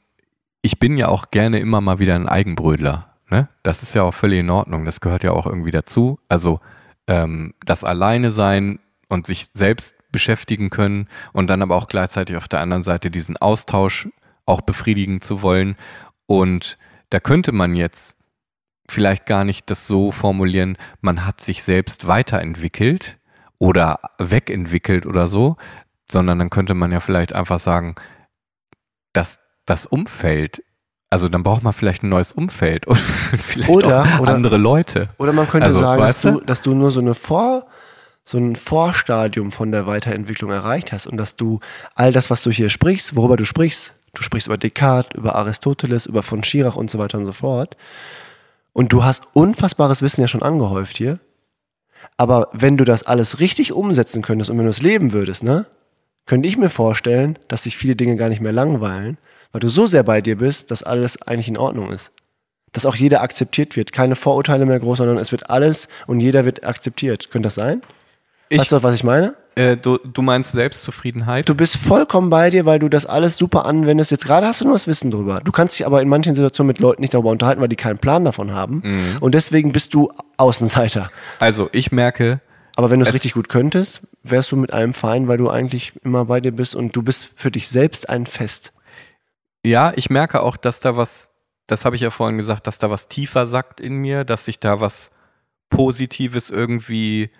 [0.63, 3.15] ich bin ja auch gerne immer mal wieder ein Eigenbrödler.
[3.31, 3.49] Ne?
[3.63, 4.85] Das ist ja auch völlig in Ordnung.
[4.85, 6.19] Das gehört ja auch irgendwie dazu.
[6.29, 6.61] Also
[7.07, 12.49] ähm, das Alleine sein und sich selbst beschäftigen können und dann aber auch gleichzeitig auf
[12.49, 14.09] der anderen Seite diesen Austausch
[14.47, 15.77] auch befriedigen zu wollen.
[16.27, 16.79] Und
[17.11, 18.17] da könnte man jetzt
[18.89, 23.19] vielleicht gar nicht das so formulieren, man hat sich selbst weiterentwickelt
[23.59, 25.57] oder wegentwickelt oder so,
[26.11, 27.97] sondern dann könnte man ja vielleicht einfach sagen,
[29.13, 29.41] dass
[29.71, 30.63] das Umfeld,
[31.11, 35.09] also dann braucht man vielleicht ein neues Umfeld und vielleicht Oder- auch oder- andere Leute.
[35.19, 37.67] Oder man könnte Also, sagen, dass du, dass du nur so eine Vor,
[38.25, 41.61] so ein Vorstadium von der Weiterentwicklung erreicht hast und dass du
[41.95, 46.05] all das, was du hier sprichst, worüber du sprichst, du sprichst über Descartes, über Aristoteles,
[46.07, 47.77] über von Schirach und so weiter und so fort.
[48.75, 51.19] Und du hast unfassbares Wissen ja schon angehäuft hier.
[52.17, 55.67] Aber wenn du das alles richtig umsetzen könntest und wenn du es leben würdest, ne,
[56.27, 59.17] könnte ich mir vorstellen, dass sich viele Dinge gar nicht mehr langweilen,
[59.53, 62.13] weil du so sehr bei dir bist, dass alles eigentlich in Ordnung ist
[62.73, 63.93] dass auch jeder akzeptiert wird.
[63.93, 67.31] Keine Vorurteile mehr groß, sondern es wird alles und jeder wird akzeptiert.
[67.31, 67.81] Könnte das sein?
[68.51, 69.35] Ich- weißt du, was ich meine?
[69.55, 71.49] Äh, du, du meinst Selbstzufriedenheit?
[71.49, 74.11] Du bist vollkommen bei dir, weil du das alles super anwendest.
[74.11, 75.41] Jetzt gerade hast du nur das Wissen drüber.
[75.43, 77.99] Du kannst dich aber in manchen Situationen mit Leuten nicht darüber unterhalten, weil die keinen
[77.99, 78.83] Plan davon haben.
[78.85, 79.17] Mhm.
[79.21, 81.11] Und deswegen bist du Außenseiter.
[81.39, 82.41] Also ich merke,
[82.77, 85.95] Aber wenn du es richtig gut könntest, wärst du mit allem fein, weil du eigentlich
[86.05, 88.73] immer bei dir bist und du bist für dich selbst ein Fest.
[89.65, 91.31] Ja, ich merke auch, dass da was,
[91.67, 94.61] das habe ich ja vorhin gesagt, dass da was tiefer sackt in mir, dass sich
[94.61, 95.11] da was
[95.71, 97.31] Positives irgendwie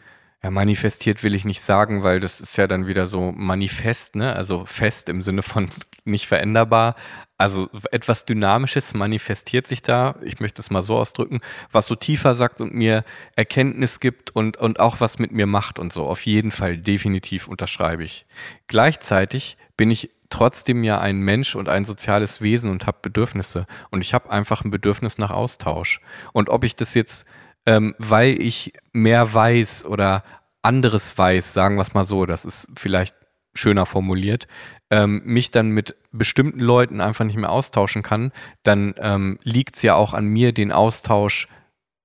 [0.43, 4.37] ja, manifestiert will ich nicht sagen, weil das ist ja dann wieder so manifest, ne?
[4.37, 5.69] Also fest im Sinne von
[6.05, 6.95] nicht veränderbar.
[7.39, 12.35] Also etwas Dynamisches manifestiert sich da, ich möchte es mal so ausdrücken, was so tiefer
[12.35, 13.05] sagt und mir
[13.37, 16.07] Erkenntnis gibt und, und auch was mit mir macht und so.
[16.07, 18.27] Auf jeden Fall definitiv unterschreibe ich.
[18.69, 23.67] Gleichzeitig bin ich trotzdem ja ein Mensch und ein soziales Wesen und habe Bedürfnisse.
[23.91, 26.01] Und ich habe einfach ein Bedürfnis nach Austausch.
[26.33, 27.27] Und ob ich das jetzt,
[27.67, 30.23] ähm, weil ich mehr weiß oder
[30.63, 33.15] anderes weiß, sagen wir es mal so, das ist vielleicht
[33.55, 34.47] schöner formuliert,
[34.91, 39.83] ähm, mich dann mit bestimmten Leuten einfach nicht mehr austauschen kann, dann ähm, liegt es
[39.83, 41.49] ja auch an mir, den Austausch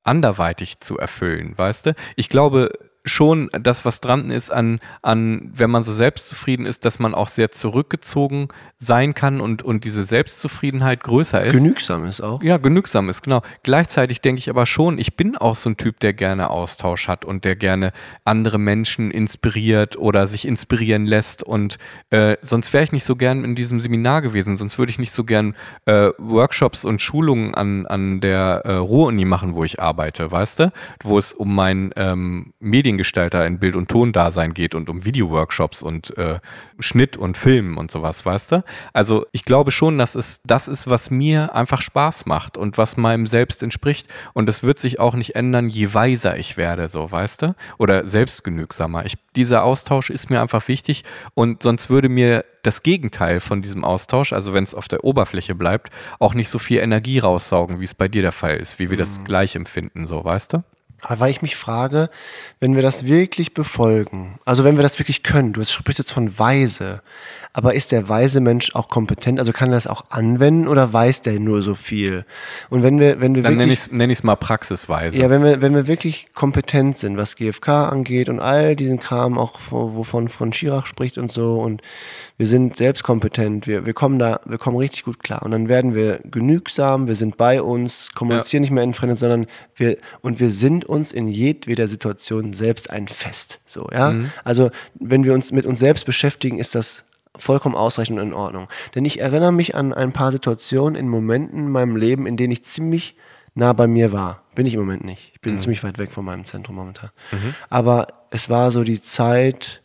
[0.03, 1.95] anderweitig zu erfüllen, weißt du?
[2.15, 2.71] Ich glaube
[3.05, 7.27] schon, das, was dran ist an, an, wenn man so selbstzufrieden ist, dass man auch
[7.27, 11.53] sehr zurückgezogen sein kann und, und diese Selbstzufriedenheit größer ist.
[11.53, 12.41] Genügsam ist auch.
[12.43, 13.41] Ja, genügsam ist, genau.
[13.63, 17.25] Gleichzeitig denke ich aber schon, ich bin auch so ein Typ, der gerne Austausch hat
[17.25, 17.91] und der gerne
[18.23, 21.43] andere Menschen inspiriert oder sich inspirieren lässt.
[21.43, 21.77] Und
[22.09, 25.11] äh, sonst wäre ich nicht so gern in diesem Seminar gewesen, sonst würde ich nicht
[25.11, 30.31] so gern äh, Workshops und Schulungen an, an der äh, Ruhr-Uni machen, wo ich arbeite,
[30.31, 30.71] weißt du?
[31.03, 35.81] Wo es um mein ähm, Mediengestaltung Mediengestalter in Bild- und Tondasein geht und um Videoworkshops
[35.81, 36.39] und äh,
[36.79, 38.63] Schnitt und Filmen und sowas, weißt du?
[38.93, 42.97] Also ich glaube schon, dass es das ist, was mir einfach Spaß macht und was
[42.97, 44.13] meinem Selbst entspricht.
[44.33, 47.55] Und es wird sich auch nicht ändern, je weiser ich werde, so, weißt du?
[47.77, 49.05] Oder selbstgenügsamer.
[49.05, 53.83] Ich, dieser Austausch ist mir einfach wichtig und sonst würde mir das Gegenteil von diesem
[53.83, 55.89] Austausch, also wenn es auf der Oberfläche bleibt,
[56.19, 58.97] auch nicht so viel Energie raussaugen, wie es bei dir der Fall ist, wie wir
[58.97, 60.63] das gleich empfinden, so, weißt du?
[61.07, 62.09] Weil ich mich frage,
[62.59, 66.37] wenn wir das wirklich befolgen, also wenn wir das wirklich können, du sprichst jetzt von
[66.39, 67.01] weise,
[67.55, 69.39] aber ist der weise Mensch auch kompetent?
[69.39, 72.25] Also kann er das auch anwenden oder weiß der nur so viel?
[72.71, 75.17] Und wenn wir, wenn wir Dann nenne wirklich, ich es nenn ich's mal praxisweise.
[75.19, 79.37] ja, wenn wir, wenn wir wirklich kompetent sind, was GFK angeht und all diesen Kram,
[79.37, 81.81] auch wo- wovon von Schirach spricht und so, und
[82.37, 85.43] wir sind selbst kompetent, wir, wir kommen da, wir kommen richtig gut klar.
[85.43, 89.45] Und dann werden wir genügsam, wir sind bei uns, kommunizieren nicht mehr entfremdet, sondern
[89.75, 93.59] wir, und wir sind uns in jedweder Situation selbst ein Fest.
[93.67, 94.15] So, ja.
[94.43, 97.03] Also, wenn wir uns mit uns selbst beschäftigen, ist das
[97.37, 98.67] vollkommen ausreichend und in Ordnung.
[98.95, 102.53] Denn ich erinnere mich an ein paar Situationen in Momenten in meinem Leben, in denen
[102.53, 103.15] ich ziemlich
[103.55, 104.43] nah bei mir war.
[104.55, 105.31] Bin ich im Moment nicht.
[105.33, 107.09] Ich bin ziemlich weit weg von meinem Zentrum momentan.
[107.69, 109.81] Aber es war so die Zeit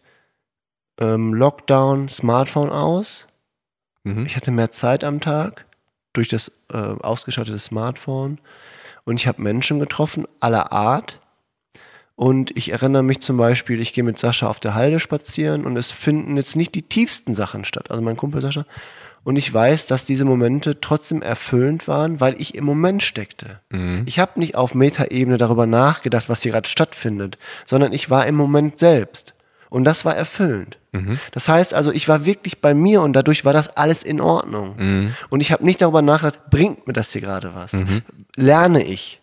[1.01, 3.27] ähm, Lockdown, Smartphone aus.
[4.05, 4.27] Mhm.
[4.27, 5.67] Ich hatte mehr Zeit am Tag
[6.13, 8.39] durch das äh, ausgeschattete Smartphone.
[9.05, 11.21] Und ich habe Menschen getroffen aller Art.
[12.19, 15.77] Und ich erinnere mich zum Beispiel, ich gehe mit Sascha auf der Halde spazieren und
[15.77, 17.93] es finden jetzt nicht die tiefsten Sachen statt.
[17.93, 18.67] Also mein Kumpel Sascha.
[19.23, 23.61] Und ich weiß, dass diese Momente trotzdem erfüllend waren, weil ich im Moment steckte.
[24.05, 28.35] Ich habe nicht auf Metaebene darüber nachgedacht, was hier gerade stattfindet, sondern ich war im
[28.35, 29.35] Moment selbst.
[29.71, 30.79] Und das war erfüllend.
[31.31, 35.13] Das heißt also, ich war wirklich bei mir und dadurch war das alles in Ordnung.
[35.31, 37.77] Und ich habe nicht darüber nachgedacht, bringt mir das hier gerade was?
[38.35, 39.18] Lerne ich?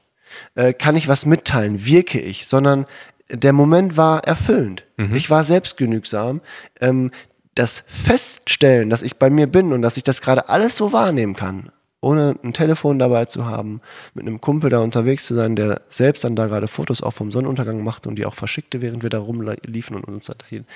[0.56, 1.86] Äh, kann ich was mitteilen?
[1.86, 2.48] Wirke ich?
[2.48, 2.86] Sondern
[3.30, 4.86] der Moment war erfüllend.
[5.16, 6.42] Ich war selbstgenügsam.
[6.80, 7.12] Ähm,
[7.56, 11.36] das Feststellen, dass ich bei mir bin und dass ich das gerade alles so wahrnehmen
[11.36, 11.72] kann,
[12.02, 13.82] ohne ein Telefon dabei zu haben,
[14.14, 17.32] mit einem Kumpel da unterwegs zu sein, der selbst dann da gerade Fotos auch vom
[17.32, 20.68] Sonnenuntergang machte und die auch verschickte, während wir da rumliefen und uns unterhielten.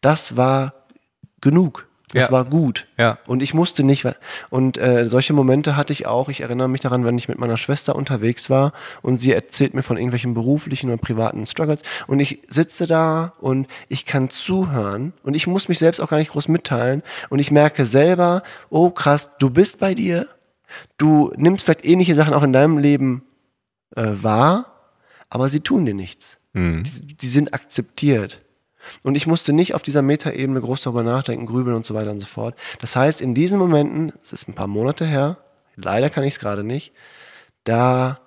[0.00, 0.74] Das war
[1.40, 1.86] genug.
[2.12, 2.32] Das Ja.
[2.32, 2.86] war gut.
[2.98, 3.18] Ja.
[3.26, 4.06] Und ich musste nicht.
[4.50, 6.28] Und äh, solche Momente hatte ich auch.
[6.28, 9.82] Ich erinnere mich daran, wenn ich mit meiner Schwester unterwegs war und sie erzählt mir
[9.82, 11.82] von irgendwelchen beruflichen oder privaten Struggles.
[12.06, 16.18] Und ich sitze da und ich kann zuhören und ich muss mich selbst auch gar
[16.18, 17.02] nicht groß mitteilen.
[17.30, 20.28] Und ich merke selber, oh krass, du bist bei dir.
[20.98, 23.22] Du nimmst vielleicht ähnliche Sachen auch in deinem Leben
[23.96, 24.90] äh, wahr,
[25.30, 26.38] aber sie tun dir nichts.
[26.54, 28.40] Die, die sind akzeptiert.
[29.02, 32.20] Und ich musste nicht auf dieser Metaebene groß darüber nachdenken, grübeln und so weiter und
[32.20, 32.56] so fort.
[32.80, 35.38] Das heißt, in diesen Momenten, es ist ein paar Monate her,
[35.76, 36.92] leider kann ich es gerade nicht,
[37.64, 38.20] da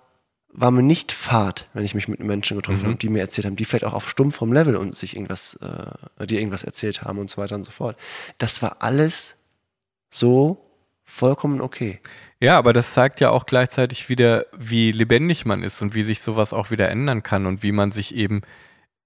[0.57, 3.57] war mir nicht Fahrt, wenn ich mich mit Menschen getroffen habe, die mir erzählt haben,
[3.57, 5.59] die vielleicht auch auf stumpfem Level und sich irgendwas,
[6.19, 7.97] äh, die irgendwas erzählt haben und so weiter und so fort.
[8.37, 9.35] Das war alles
[10.09, 10.65] so
[11.03, 11.99] vollkommen okay.
[12.39, 16.21] Ja, aber das zeigt ja auch gleichzeitig wieder, wie lebendig man ist und wie sich
[16.21, 18.41] sowas auch wieder ändern kann und wie man sich eben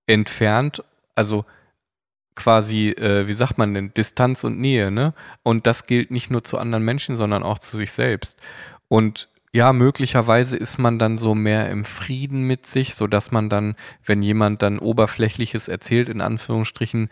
[0.06, 0.84] entfernt,
[1.20, 1.44] also
[2.34, 5.14] quasi, äh, wie sagt man denn, Distanz und Nähe, ne?
[5.44, 8.42] Und das gilt nicht nur zu anderen Menschen, sondern auch zu sich selbst.
[8.88, 13.50] Und ja, möglicherweise ist man dann so mehr im Frieden mit sich, so dass man
[13.50, 17.10] dann, wenn jemand dann Oberflächliches erzählt, in Anführungsstrichen,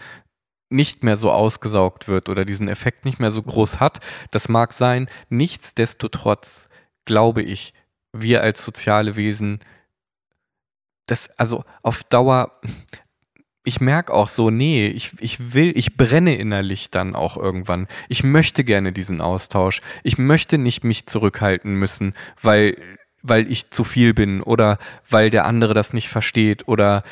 [0.69, 3.99] nicht mehr so ausgesaugt wird oder diesen Effekt nicht mehr so groß hat.
[4.31, 5.09] Das mag sein.
[5.29, 6.69] Nichtsdestotrotz
[7.05, 7.73] glaube ich,
[8.13, 9.59] wir als soziale Wesen,
[11.07, 12.59] das, also auf Dauer,
[13.67, 17.87] ich merke auch so, nee, ich, ich will, ich brenne innerlich dann auch irgendwann.
[18.07, 19.81] Ich möchte gerne diesen Austausch.
[20.03, 22.77] Ich möchte nicht mich zurückhalten müssen, weil,
[23.27, 24.77] weil ich zu viel bin oder
[25.09, 27.03] weil der andere das nicht versteht oder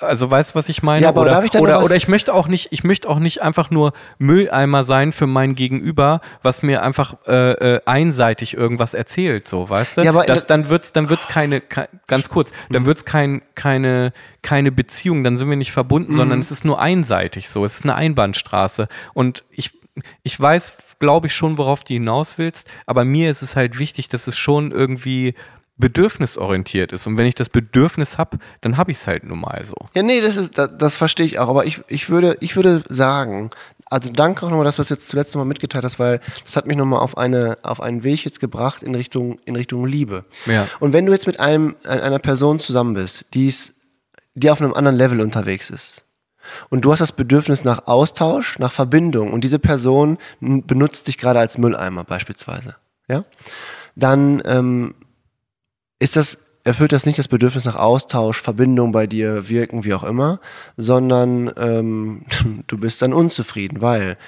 [0.00, 1.02] also weißt du, was ich meine?
[1.02, 3.08] Ja, aber oder, darf ich da noch oder, oder ich möchte auch nicht, ich möchte
[3.08, 8.54] auch nicht einfach nur Mülleimer sein für mein Gegenüber, was mir einfach äh, äh, einseitig
[8.56, 10.02] irgendwas erzählt, so, weißt du?
[10.02, 12.86] Ja, aber- das, dann wird's, dann wird's keine, ke- ganz kurz, dann Mhm.
[12.86, 14.12] wird's kein, keine,
[14.42, 16.16] keine Beziehung, dann sind wir nicht verbunden, Mhm.
[16.16, 19.72] sondern es ist nur einseitig so, es ist eine Einbahnstraße und ich,
[20.22, 24.08] ich weiß, glaube ich schon, worauf du hinaus willst, aber mir ist es halt wichtig,
[24.08, 25.34] dass es schon irgendwie
[25.78, 27.06] bedürfnisorientiert ist.
[27.06, 29.76] Und wenn ich das Bedürfnis habe, dann habe ich es halt nun mal so.
[29.94, 31.48] Ja, nee, das ist, das, das verstehe ich auch.
[31.48, 33.50] Aber ich, ich würde, ich würde sagen,
[33.90, 36.66] also danke auch nochmal, dass du das jetzt zuletzt nochmal mitgeteilt hast, weil das hat
[36.66, 40.24] mich nochmal auf eine, auf einen Weg jetzt gebracht in Richtung, in Richtung Liebe.
[40.46, 40.66] Ja.
[40.80, 43.74] Und wenn du jetzt mit einem, einer Person zusammen bist, die ist,
[44.34, 46.04] die auf einem anderen Level unterwegs ist.
[46.70, 51.40] Und du hast das Bedürfnis nach Austausch, nach Verbindung und diese Person benutzt dich gerade
[51.40, 52.76] als Mülleimer beispielsweise,
[53.08, 53.24] ja,
[53.96, 54.94] dann ähm,
[55.98, 60.02] ist das erfüllt das nicht das Bedürfnis nach Austausch, Verbindung bei dir, Wirken, wie auch
[60.02, 60.40] immer,
[60.76, 62.22] sondern ähm,
[62.66, 64.18] du bist dann unzufrieden, weil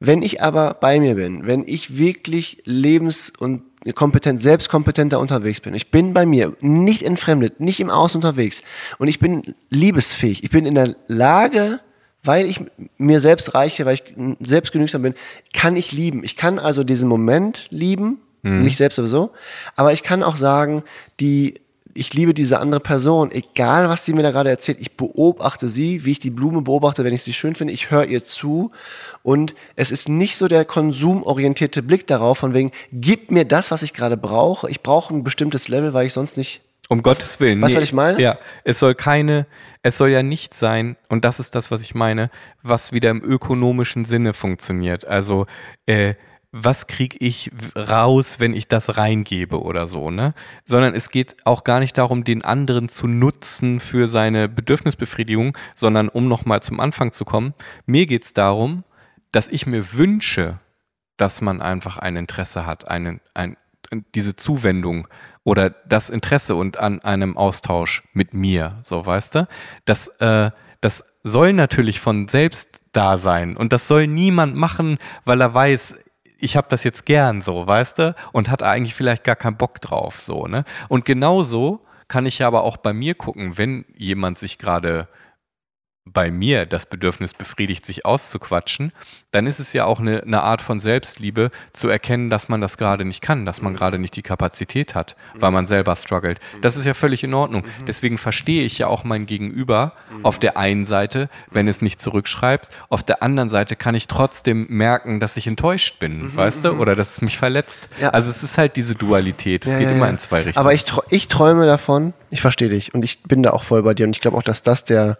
[0.00, 3.62] wenn ich aber bei mir bin, wenn ich wirklich lebens- und
[3.94, 8.62] kompetent, selbstkompetenter unterwegs bin, ich bin bei mir, nicht entfremdet, nicht im Außen unterwegs
[8.98, 11.80] und ich bin liebesfähig, ich bin in der Lage,
[12.22, 12.60] weil ich
[12.96, 14.04] mir selbst reiche, weil ich
[14.40, 15.14] selbst genügsam bin,
[15.52, 16.24] kann ich lieben.
[16.24, 19.32] Ich kann also diesen Moment lieben, mich selbst sowieso,
[19.76, 20.82] aber ich kann auch sagen,
[21.20, 21.54] die
[21.94, 24.78] ich liebe diese andere Person, egal was sie mir da gerade erzählt.
[24.80, 27.72] Ich beobachte sie, wie ich die Blume beobachte, wenn ich sie schön finde.
[27.72, 28.72] Ich höre ihr zu
[29.22, 33.82] und es ist nicht so der konsumorientierte Blick darauf, von wegen, gib mir das, was
[33.82, 34.68] ich gerade brauche.
[34.70, 36.60] Ich brauche ein bestimmtes Level, weil ich sonst nicht.
[36.88, 37.62] Um Gottes Willen.
[37.62, 38.20] weißt du, was ich meine?
[38.20, 39.46] Ja, es soll keine,
[39.82, 42.30] es soll ja nicht sein, und das ist das, was ich meine,
[42.62, 45.08] was wieder im ökonomischen Sinne funktioniert.
[45.08, 45.46] Also,
[45.86, 46.14] äh,
[46.56, 50.34] was kriege ich raus, wenn ich das reingebe oder so, ne?
[50.64, 56.08] Sondern es geht auch gar nicht darum, den anderen zu nutzen für seine Bedürfnisbefriedigung, sondern
[56.08, 57.54] um nochmal zum Anfang zu kommen,
[57.86, 58.84] mir geht es darum,
[59.32, 60.60] dass ich mir wünsche,
[61.16, 63.56] dass man einfach ein Interesse hat, einen, ein,
[64.14, 65.08] diese Zuwendung
[65.42, 69.48] oder das Interesse und an einem Austausch mit mir, so weißt du?
[69.86, 75.40] Das, äh, das soll natürlich von selbst da sein und das soll niemand machen, weil
[75.40, 75.96] er weiß,
[76.44, 78.14] ich habe das jetzt gern so, weißt du?
[78.32, 80.64] Und hat eigentlich vielleicht gar keinen Bock drauf, so, ne?
[80.88, 85.08] Und genauso kann ich ja aber auch bei mir gucken, wenn jemand sich gerade
[86.06, 88.92] bei mir das Bedürfnis befriedigt, sich auszuquatschen,
[89.30, 92.76] dann ist es ja auch eine, eine Art von Selbstliebe zu erkennen, dass man das
[92.76, 96.40] gerade nicht kann, dass man gerade nicht die Kapazität hat, weil man selber struggelt.
[96.60, 97.64] Das ist ja völlig in Ordnung.
[97.86, 102.68] Deswegen verstehe ich ja auch mein Gegenüber auf der einen Seite, wenn es nicht zurückschreibt.
[102.90, 106.72] Auf der anderen Seite kann ich trotzdem merken, dass ich enttäuscht bin, weißt du?
[106.72, 107.88] Oder dass es mich verletzt.
[107.98, 108.10] Ja.
[108.10, 109.64] Also es ist halt diese Dualität.
[109.64, 110.66] Es Ja, geht ja, immer in zwei Richtungen.
[110.66, 113.94] Aber ich, ich träume davon, ich verstehe dich und ich bin da auch voll bei
[113.94, 115.18] dir und ich glaube auch, dass das der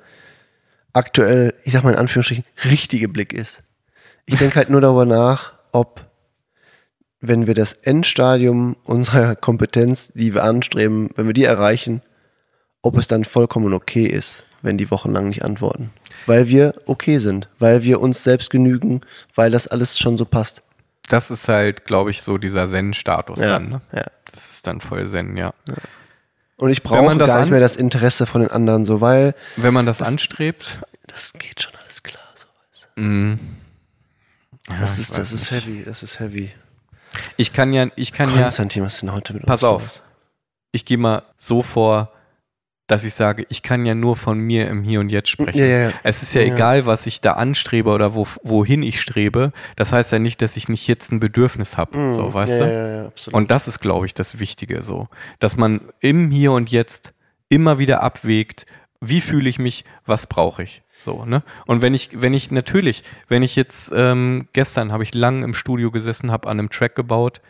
[0.94, 3.62] aktuell, ich sag mal in Anführungsstrichen, richtige Blick ist.
[4.26, 6.06] Ich denke halt nur darüber nach, ob,
[7.20, 12.00] wenn wir das Endstadium unserer Kompetenz, die wir anstreben, wenn wir die erreichen,
[12.80, 15.90] ob es dann vollkommen okay ist, wenn die wochenlang nicht antworten.
[16.26, 19.02] Weil wir okay sind, weil wir uns selbst genügen,
[19.34, 20.62] weil das alles schon so passt.
[21.08, 23.68] das ist halt, glaube ich, so dieser Zen-Status Ja, dann.
[23.68, 23.80] Ne?
[23.92, 24.04] ja.
[24.32, 25.52] Das ist dann voll Zen, ja.
[26.56, 29.74] Und ich brauche das gar nicht mehr das Interesse von den anderen so, weil Wenn
[29.74, 32.22] man das, anstrebt, das geht schon alles klar.
[32.34, 32.46] So.
[32.70, 33.00] weißt du.
[33.02, 33.38] mh,
[34.80, 35.66] Das, ist, das ist nicht.
[35.66, 36.52] heavy, das ist heavy.
[37.36, 40.02] ich kann ja, ich kann ja, Konstantin, was denn heute mit pass uns auf, los?
[40.72, 42.12] ich gehe mal so vor,
[42.86, 45.58] dass ich sage, ich kann ja nur von mir im Hier und Jetzt sprechen.
[45.58, 45.92] Ja, ja, ja.
[46.02, 49.52] Es ist ja, egal, was ich da anstrebe oder wo, wohin ich strebe.
[49.76, 52.14] Das heißt ja nicht, dass ich nicht jetzt ein Bedürfnis habe.
[52.14, 52.72] So, weißt ja, du?
[52.72, 53.36] Ja, ja, absolut.
[53.36, 55.08] Und das ist, glaube ich, das Wichtige so.
[55.38, 57.14] Dass man im Hier und Jetzt
[57.48, 58.66] immer wieder abwägt,
[59.00, 60.82] wie fühle ich mich, was brauche ich.
[60.98, 61.42] So, ne?
[61.66, 65.54] Und wenn ich, wenn ich natürlich, wenn ich jetzt, ähm, gestern habe ich lang im
[65.54, 67.40] Studio gesessen, habe an einem Track gebaut.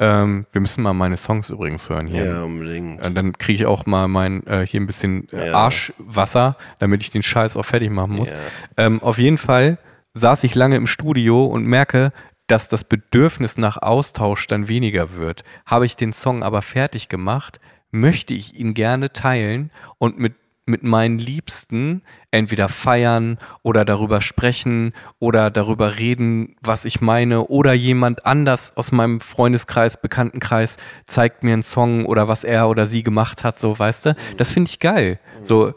[0.00, 2.24] Ähm, wir müssen mal meine Songs übrigens hören hier.
[2.24, 3.02] ja, unbedingt.
[3.02, 5.52] Äh, Dann kriege ich auch mal mein äh, hier ein bisschen äh, Ja.
[5.54, 8.30] Arschwasser, damit ich den Scheiß auch fertig machen muss.
[8.30, 8.36] Ja.
[8.78, 9.76] Ähm, auf jeden Fall
[10.14, 12.12] saß ich lange im Studio und merke,
[12.46, 15.44] dass das Bedürfnis nach Austausch dann weniger wird.
[15.66, 17.60] Habe ich den Song aber fertig gemacht,
[17.92, 20.34] möchte ich ihn gerne teilen und mit
[20.70, 27.72] mit meinen Liebsten entweder feiern oder darüber sprechen oder darüber reden, was ich meine oder
[27.72, 33.02] jemand anders aus meinem Freundeskreis, Bekanntenkreis zeigt mir einen Song oder was er oder sie
[33.02, 34.16] gemacht hat, so, weißt du?
[34.36, 35.18] Das finde ich geil.
[35.42, 35.74] So,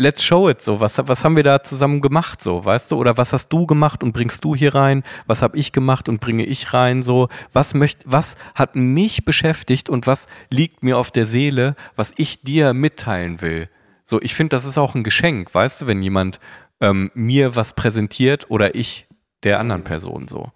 [0.00, 0.80] let's show it so.
[0.80, 2.96] Was, was haben wir da zusammen gemacht so, weißt du?
[2.96, 5.02] Oder was hast du gemacht und bringst du hier rein?
[5.26, 7.28] Was habe ich gemacht und bringe ich rein so?
[7.52, 12.42] Was möcht, was hat mich beschäftigt und was liegt mir auf der Seele, was ich
[12.42, 13.68] dir mitteilen will?
[14.10, 16.40] So, ich finde, das ist auch ein Geschenk, weißt du, wenn jemand
[16.80, 19.06] ähm, mir was präsentiert oder ich
[19.44, 20.50] der anderen Person so.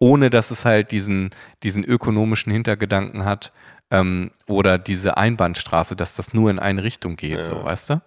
[0.00, 1.30] Ohne dass es halt diesen,
[1.62, 3.52] diesen ökonomischen Hintergedanken hat
[3.92, 8.02] ähm, oder diese Einbahnstraße, dass das nur in eine Richtung geht, so, weißt du?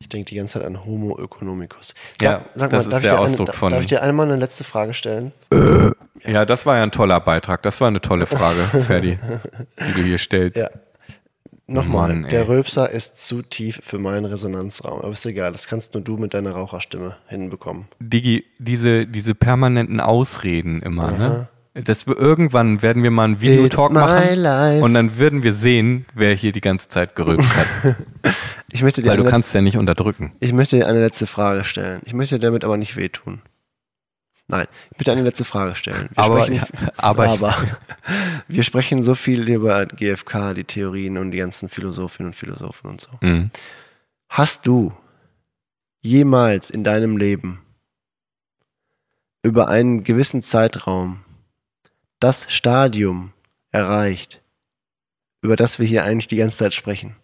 [0.00, 1.94] Ich denke die ganze Zeit an Homo economicus.
[2.22, 4.36] Ja, das ist darf ich der eine, Ausdruck da- von- Darf ich dir einmal eine
[4.36, 5.32] letzte Frage stellen?
[6.24, 7.62] Ja, das war ja ein toller Beitrag.
[7.62, 9.18] Das war eine tolle Frage, Ferdi,
[9.88, 10.56] die du hier stellst.
[10.62, 10.70] Ja.
[11.66, 12.30] Nochmal, Mann, ey.
[12.30, 15.00] der Rülpser ist zu tief für meinen Resonanzraum.
[15.00, 17.86] Aber ist egal, das kannst nur du mit deiner Raucherstimme hinbekommen.
[18.00, 21.48] Digi, diese, diese permanenten Ausreden immer, ne?
[21.72, 24.84] Das, wir- irgendwann werden wir mal einen Videotalk machen life.
[24.84, 27.96] und dann würden wir sehen, wer hier die ganze Zeit gerülpst hat.
[28.72, 30.32] Ich möchte dir Weil du eine kannst ja nicht unterdrücken.
[30.40, 32.00] Ich möchte dir eine letzte Frage stellen.
[32.06, 33.40] Ich möchte dir damit aber nicht wehtun.
[34.46, 34.66] Nein,
[34.98, 36.10] bitte eine letzte Frage stellen.
[36.14, 37.56] Wir Aber- sprechen, ja, aber aber
[38.48, 43.00] wir sprechen so viel über GFK, die Theorien und die ganzen Philosophinnen und Philosophen und
[43.00, 43.08] so.
[43.22, 43.50] Mhm.
[44.28, 44.92] Hast du
[46.00, 47.62] jemals in deinem Leben
[49.42, 51.22] über einen gewissen Zeitraum
[52.20, 53.32] das Stadium
[53.70, 54.42] erreicht,
[55.42, 57.16] über das wir hier eigentlich die ganze Zeit sprechen?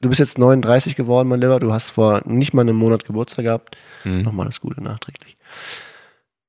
[0.00, 1.58] Du bist jetzt 39 geworden, mein Lieber.
[1.60, 3.76] Du hast vor nicht mal einem Monat Geburtstag gehabt.
[4.04, 4.22] Mhm.
[4.22, 5.36] Nochmal das Gute nachträglich.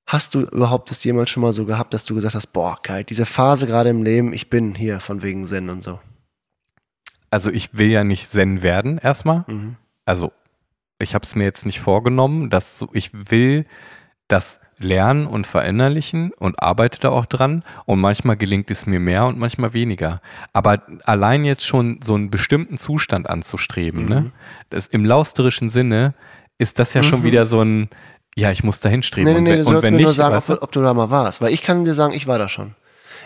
[0.08, 3.04] Hast du überhaupt das jemals schon mal so gehabt, dass du gesagt hast, boah, geil,
[3.04, 6.00] diese Phase gerade im Leben, ich bin hier von wegen Zen und so?
[7.32, 9.46] Also ich will ja nicht Zen werden erstmal.
[9.48, 9.78] Mhm.
[10.06, 10.32] Also
[11.00, 13.66] ich habe es mir jetzt nicht vorgenommen, dass so, ich will
[14.28, 17.64] das lernen und verinnerlichen und arbeite da auch dran.
[17.86, 20.22] Und manchmal gelingt es mir mehr und manchmal weniger.
[20.54, 24.32] Aber allein jetzt schon so einen bestimmten Zustand anzustreben, ne?
[24.70, 26.14] Das im lausterischen Sinne
[26.58, 27.90] ist das ja schon wieder so ein,
[28.38, 29.32] ja, ich muss dahin streben.
[29.32, 30.62] Nee, nee, nee, du sollst mir nicht, nur sagen, ob, du?
[30.62, 31.42] ob du da mal warst.
[31.42, 32.76] Weil ich kann dir sagen, ich war da schon.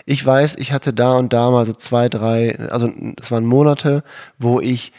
[0.06, 4.02] Ich weiß, ich hatte da und da mal so zwei, drei, also das waren Monate,
[4.38, 4.92] wo ich,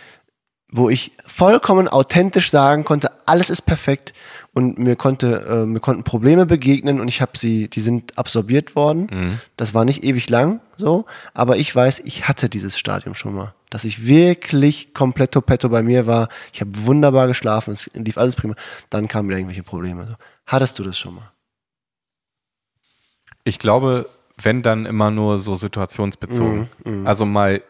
[0.72, 4.14] wo ich vollkommen authentisch sagen konnte, alles ist perfekt
[4.54, 8.76] und mir konnte, äh, mir konnten Probleme begegnen und ich habe sie, die sind absorbiert
[8.76, 9.08] worden.
[9.12, 9.40] Mhm.
[9.58, 13.54] Das war nicht ewig lang, so, aber ich weiß, ich hatte dieses Stadium schon mal,
[13.72, 16.30] dass ich wirklich komplett topetto bei mir war.
[16.54, 18.54] Ich habe wunderbar geschlafen, es lief alles prima.
[18.92, 20.18] Dann kamen wieder irgendwelche Probleme.
[20.46, 21.32] Hattest du das schon mal?
[23.44, 24.08] Ich glaube,
[24.38, 26.68] wenn dann immer nur so situationsbezogen.
[27.06, 27.64] Also mal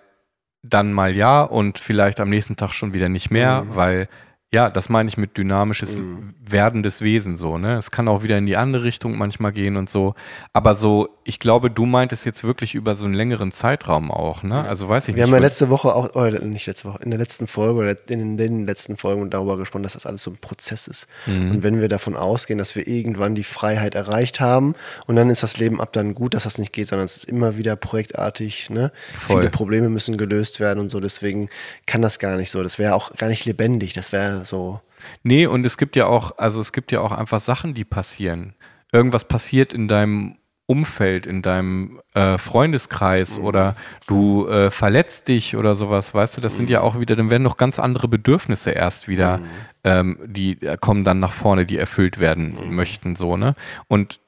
[0.63, 4.09] dann mal ja und vielleicht am nächsten Tag schon wieder nicht mehr, weil
[4.53, 5.97] ja, das meine ich mit dynamisches
[6.45, 7.77] werdendes Wesen so, ne?
[7.77, 10.13] Es kann auch wieder in die andere Richtung manchmal gehen und so,
[10.51, 14.67] aber so, ich glaube, du meintest jetzt wirklich über so einen längeren Zeitraum auch, ne?
[14.67, 15.31] Also weiß ich Wir nicht.
[15.31, 18.37] haben ja letzte Woche auch, oder nicht letzte Woche, in der letzten Folge oder in
[18.37, 21.07] den letzten Folgen darüber gesprochen, dass das alles so ein Prozess ist.
[21.27, 21.51] Mhm.
[21.51, 24.75] Und wenn wir davon ausgehen, dass wir irgendwann die Freiheit erreicht haben
[25.07, 27.25] und dann ist das Leben ab dann gut, dass das nicht geht, sondern es ist
[27.25, 28.91] immer wieder projektartig, ne?
[29.15, 29.37] Voll.
[29.37, 31.49] Viele Probleme müssen gelöst werden und so, deswegen
[31.85, 32.61] kann das gar nicht so.
[32.61, 34.81] Das wäre auch gar nicht lebendig, das wäre so.
[35.23, 38.53] Nee, und es gibt ja auch, also es gibt ja auch einfach Sachen, die passieren.
[38.91, 40.37] Irgendwas passiert in deinem
[40.71, 43.75] Umfeld, in deinem äh, Freundeskreis oder
[44.07, 47.43] du äh, verletzt dich oder sowas, weißt du, das sind ja auch wieder, dann werden
[47.43, 49.41] noch ganz andere Bedürfnisse erst wieder,
[49.83, 53.55] ähm, die äh, kommen dann nach vorne, die erfüllt werden möchten, so, ne?
[53.89, 54.21] Und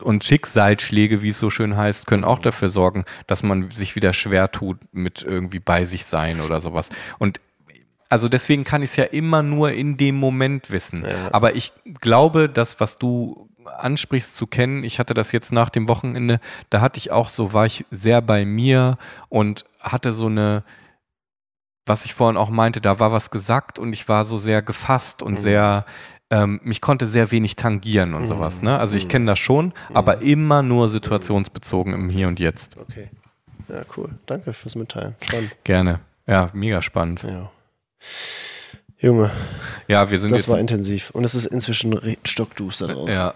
[0.00, 4.14] und Schicksalsschläge, wie es so schön heißt, können auch dafür sorgen, dass man sich wieder
[4.14, 6.88] schwer tut mit irgendwie bei sich sein oder sowas.
[7.18, 7.40] Und
[8.10, 11.04] also deswegen kann ich es ja immer nur in dem Moment wissen.
[11.32, 15.88] Aber ich glaube, das, was du ansprichst zu kennen, ich hatte das jetzt nach dem
[15.88, 16.40] Wochenende,
[16.70, 18.98] da hatte ich auch so, war ich sehr bei mir
[19.28, 20.64] und hatte so eine,
[21.86, 25.22] was ich vorhin auch meinte, da war was gesagt und ich war so sehr gefasst
[25.22, 25.84] und sehr,
[26.30, 28.62] ähm, mich konnte sehr wenig tangieren und sowas.
[28.62, 28.78] Ne?
[28.78, 32.76] Also ich kenne das schon, aber immer nur situationsbezogen im Hier und Jetzt.
[32.76, 33.08] Okay.
[33.68, 34.10] Ja, cool.
[34.26, 35.14] Danke fürs Mitteilen.
[35.20, 35.56] Spannend.
[35.64, 36.00] Gerne.
[36.26, 37.22] Ja, mega spannend.
[37.22, 37.50] Ja.
[38.98, 39.30] Junge,
[39.88, 40.48] Ja, wir sind das jetzt.
[40.48, 41.10] war intensiv.
[41.10, 43.14] Und es ist inzwischen stockduster draußen.
[43.14, 43.34] ja,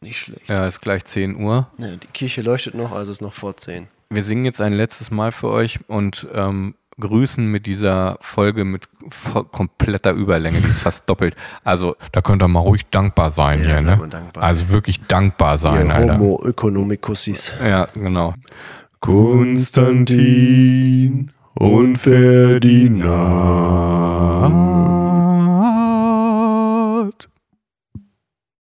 [0.00, 0.48] Nicht schlecht.
[0.48, 1.68] ja, ist gleich 10 Uhr.
[1.78, 3.88] Ja, die Kirche leuchtet noch, also ist noch vor 10.
[4.10, 8.86] Wir singen jetzt ein letztes Mal für euch und ähm, grüßen mit dieser Folge mit
[9.50, 11.34] kompletter Überlänge, die ist fast doppelt.
[11.64, 13.96] Also da könnt ihr mal ruhig dankbar sein Ja, hier, ne?
[13.96, 14.44] mal dankbar.
[14.44, 16.18] Also wirklich dankbar sein, Ihr Alter.
[16.20, 17.52] Homo economicussis.
[17.60, 18.34] Ja, genau.
[19.00, 19.92] Konstantin
[21.54, 23.14] und Ferdinand.